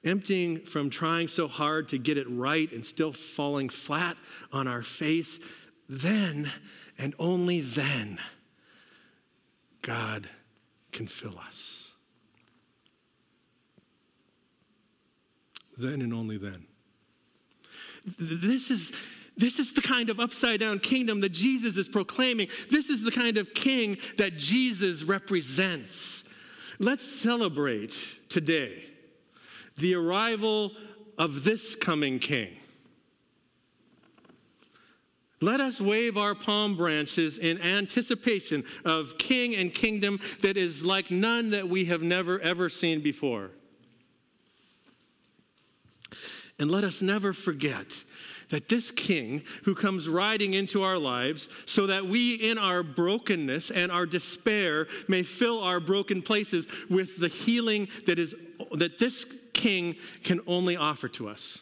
emptying 0.06 0.60
from 0.60 0.90
trying 0.90 1.28
so 1.28 1.48
hard 1.48 1.88
to 1.88 1.98
get 1.98 2.16
it 2.16 2.26
right 2.28 2.70
and 2.72 2.84
still 2.84 3.12
falling 3.12 3.68
flat 3.68 4.16
on 4.52 4.66
our 4.68 4.82
face, 4.82 5.38
then 5.88 6.50
and 6.98 7.14
only 7.18 7.60
then 7.60 8.18
God 9.82 10.28
can 10.92 11.06
fill 11.06 11.38
us. 11.38 11.86
then 15.76 16.00
and 16.00 16.12
only 16.12 16.38
then. 16.38 16.66
This 18.18 18.70
is, 18.70 18.92
this 19.36 19.58
is 19.58 19.72
the 19.72 19.82
kind 19.82 20.10
of 20.10 20.20
upside 20.20 20.60
down 20.60 20.78
kingdom 20.78 21.20
that 21.20 21.30
Jesus 21.30 21.76
is 21.76 21.88
proclaiming. 21.88 22.48
This 22.70 22.88
is 22.88 23.02
the 23.02 23.10
kind 23.10 23.36
of 23.36 23.52
king 23.54 23.98
that 24.18 24.36
Jesus 24.36 25.02
represents. 25.02 26.24
Let's 26.78 27.04
celebrate 27.20 27.94
today 28.28 28.85
the 29.76 29.94
arrival 29.94 30.72
of 31.18 31.44
this 31.44 31.74
coming 31.74 32.18
king. 32.18 32.56
Let 35.40 35.60
us 35.60 35.80
wave 35.80 36.16
our 36.16 36.34
palm 36.34 36.76
branches 36.76 37.36
in 37.36 37.60
anticipation 37.60 38.64
of 38.86 39.18
king 39.18 39.54
and 39.54 39.72
kingdom 39.72 40.18
that 40.42 40.56
is 40.56 40.82
like 40.82 41.10
none 41.10 41.50
that 41.50 41.68
we 41.68 41.84
have 41.86 42.02
never 42.02 42.40
ever 42.40 42.70
seen 42.70 43.02
before. 43.02 43.50
And 46.58 46.70
let 46.70 46.84
us 46.84 47.02
never 47.02 47.34
forget 47.34 48.02
that 48.50 48.68
this 48.68 48.90
king 48.90 49.42
who 49.64 49.74
comes 49.74 50.08
riding 50.08 50.54
into 50.54 50.82
our 50.82 50.98
lives 50.98 51.48
so 51.66 51.86
that 51.86 52.06
we 52.06 52.34
in 52.34 52.58
our 52.58 52.82
brokenness 52.82 53.70
and 53.70 53.90
our 53.90 54.06
despair 54.06 54.86
may 55.08 55.22
fill 55.22 55.60
our 55.62 55.80
broken 55.80 56.22
places 56.22 56.66
with 56.88 57.18
the 57.18 57.28
healing 57.28 57.88
that 58.06 58.18
is 58.18 58.34
that 58.72 58.98
this 58.98 59.26
king 59.56 59.96
can 60.22 60.40
only 60.46 60.76
offer 60.76 61.08
to 61.08 61.28
us 61.28 61.58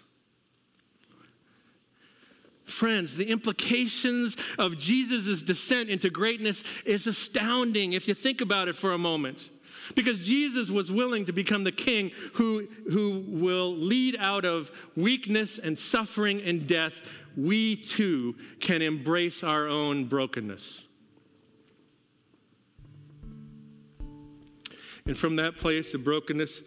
Friends, 2.64 3.14
the 3.14 3.28
implications 3.30 4.36
of 4.58 4.78
Jesus' 4.78 5.42
descent 5.42 5.90
into 5.90 6.08
greatness 6.08 6.64
is 6.86 7.06
astounding 7.06 7.92
if 7.92 8.08
you 8.08 8.14
think 8.14 8.40
about 8.40 8.68
it 8.68 8.76
for 8.76 8.92
a 8.92 8.98
moment. 8.98 9.50
Because 9.94 10.20
Jesus 10.20 10.70
was 10.70 10.90
willing 10.90 11.26
to 11.26 11.32
become 11.32 11.62
the 11.62 11.72
king 11.72 12.10
who, 12.32 12.66
who 12.90 13.22
will 13.28 13.76
lead 13.76 14.16
out 14.18 14.46
of 14.46 14.70
weakness 14.96 15.58
and 15.62 15.78
suffering 15.78 16.40
and 16.40 16.66
death. 16.66 16.94
We 17.36 17.76
too 17.76 18.34
can 18.60 18.80
embrace 18.80 19.42
our 19.42 19.68
own 19.68 20.06
brokenness. 20.06 20.80
And 25.06 25.18
from 25.18 25.36
that 25.36 25.58
place 25.58 25.92
of 25.92 26.02
brokenness, 26.02 26.62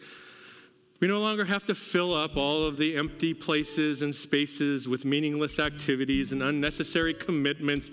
we 0.99 1.07
no 1.07 1.19
longer 1.19 1.45
have 1.45 1.65
to 1.67 1.75
fill 1.75 2.13
up 2.13 2.37
all 2.37 2.65
of 2.65 2.77
the 2.77 2.95
empty 2.95 3.33
places 3.33 4.01
and 4.01 4.15
spaces 4.15 4.87
with 4.87 5.05
meaningless 5.05 5.59
activities 5.59 6.31
and 6.31 6.41
unnecessary 6.41 7.13
commitments 7.13 7.91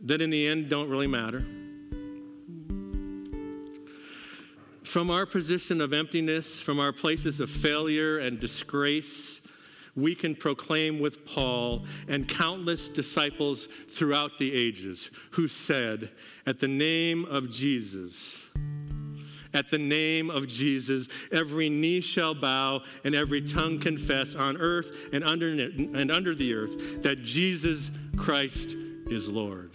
that 0.00 0.22
in 0.22 0.30
the 0.30 0.46
end 0.46 0.68
don't 0.68 0.88
really 0.88 1.06
matter. 1.06 1.44
From 4.84 5.10
our 5.10 5.26
position 5.26 5.80
of 5.80 5.92
emptiness, 5.92 6.60
from 6.60 6.78
our 6.78 6.92
places 6.92 7.40
of 7.40 7.50
failure 7.50 8.18
and 8.18 8.38
disgrace, 8.38 9.40
we 9.96 10.14
can 10.14 10.36
proclaim 10.36 11.00
with 11.00 11.24
Paul 11.24 11.84
and 12.08 12.28
countless 12.28 12.88
disciples 12.88 13.68
throughout 13.96 14.38
the 14.38 14.52
ages 14.52 15.10
who 15.30 15.48
said, 15.48 16.10
At 16.46 16.60
the 16.60 16.68
name 16.68 17.24
of 17.24 17.50
Jesus, 17.50 18.42
At 19.54 19.70
the 19.70 19.78
name 19.78 20.30
of 20.30 20.48
Jesus, 20.48 21.06
every 21.30 21.68
knee 21.68 22.00
shall 22.00 22.34
bow 22.34 22.82
and 23.04 23.14
every 23.14 23.40
tongue 23.40 23.78
confess 23.78 24.34
on 24.34 24.56
earth 24.56 24.90
and 25.12 25.22
under, 25.22 25.46
and 25.46 26.10
under 26.10 26.34
the 26.34 26.52
earth 26.52 27.02
that 27.02 27.22
Jesus 27.22 27.90
Christ 28.16 28.74
is 29.08 29.28
Lord. 29.28 29.70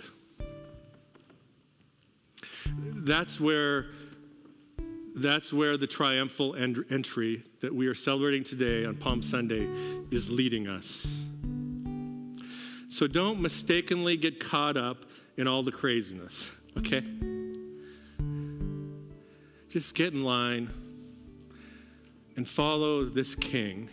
That's 2.65 3.39
where, 3.39 3.85
that's 5.15 5.53
where 5.53 5.77
the 5.77 5.87
triumphal 5.87 6.55
entry 6.55 7.43
that 7.61 7.73
we 7.73 7.87
are 7.87 7.95
celebrating 7.95 8.43
today 8.43 8.85
on 8.85 8.97
Palm 8.97 9.23
Sunday 9.23 9.65
is 10.11 10.29
leading 10.29 10.67
us. 10.67 11.07
So 12.89 13.07
don't 13.07 13.41
mistakenly 13.41 14.17
get 14.17 14.43
caught 14.43 14.75
up 14.75 15.05
in 15.37 15.47
all 15.47 15.63
the 15.63 15.71
craziness, 15.71 16.33
okay? 16.77 17.03
Just 19.69 19.93
get 19.93 20.13
in 20.13 20.23
line 20.23 20.71
and 22.35 22.47
follow 22.47 23.05
this 23.05 23.35
king 23.35 23.87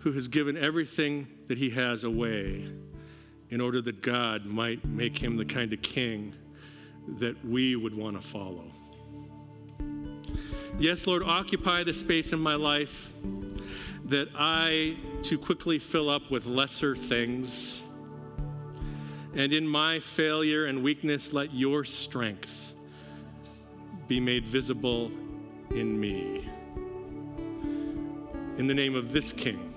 who 0.00 0.10
has 0.10 0.26
given 0.26 0.56
everything 0.56 1.28
that 1.46 1.56
he 1.56 1.70
has 1.70 2.02
away 2.02 2.68
in 3.50 3.60
order 3.60 3.80
that 3.80 4.02
God 4.02 4.44
might 4.44 4.84
make 4.84 5.16
him 5.16 5.36
the 5.36 5.44
kind 5.44 5.72
of 5.72 5.82
king 5.82 6.34
that 7.20 7.44
we 7.44 7.76
would 7.76 7.94
want 7.94 8.20
to 8.20 8.26
follow. 8.26 8.64
Yes, 10.80 11.06
Lord, 11.06 11.22
occupy 11.22 11.84
the 11.84 11.92
space 11.94 12.32
in 12.32 12.40
my 12.40 12.56
life 12.56 13.12
that 14.06 14.28
I 14.34 14.96
too 15.22 15.38
quickly 15.38 15.78
fill 15.78 16.10
up 16.10 16.28
with 16.28 16.44
lesser 16.46 16.96
things. 16.96 17.80
And 19.34 19.52
in 19.52 19.68
my 19.68 20.00
failure 20.00 20.66
and 20.66 20.82
weakness, 20.82 21.32
let 21.32 21.54
your 21.54 21.84
strength 21.84 22.71
be 24.08 24.20
made 24.20 24.44
visible 24.46 25.10
in 25.70 25.98
me. 25.98 26.48
In 28.58 28.66
the 28.66 28.74
name 28.74 28.94
of 28.94 29.12
this 29.12 29.32
King, 29.32 29.74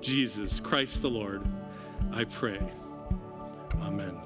Jesus 0.00 0.60
Christ 0.60 1.02
the 1.02 1.08
Lord, 1.08 1.46
I 2.12 2.24
pray. 2.24 2.60
Amen. 3.80 4.25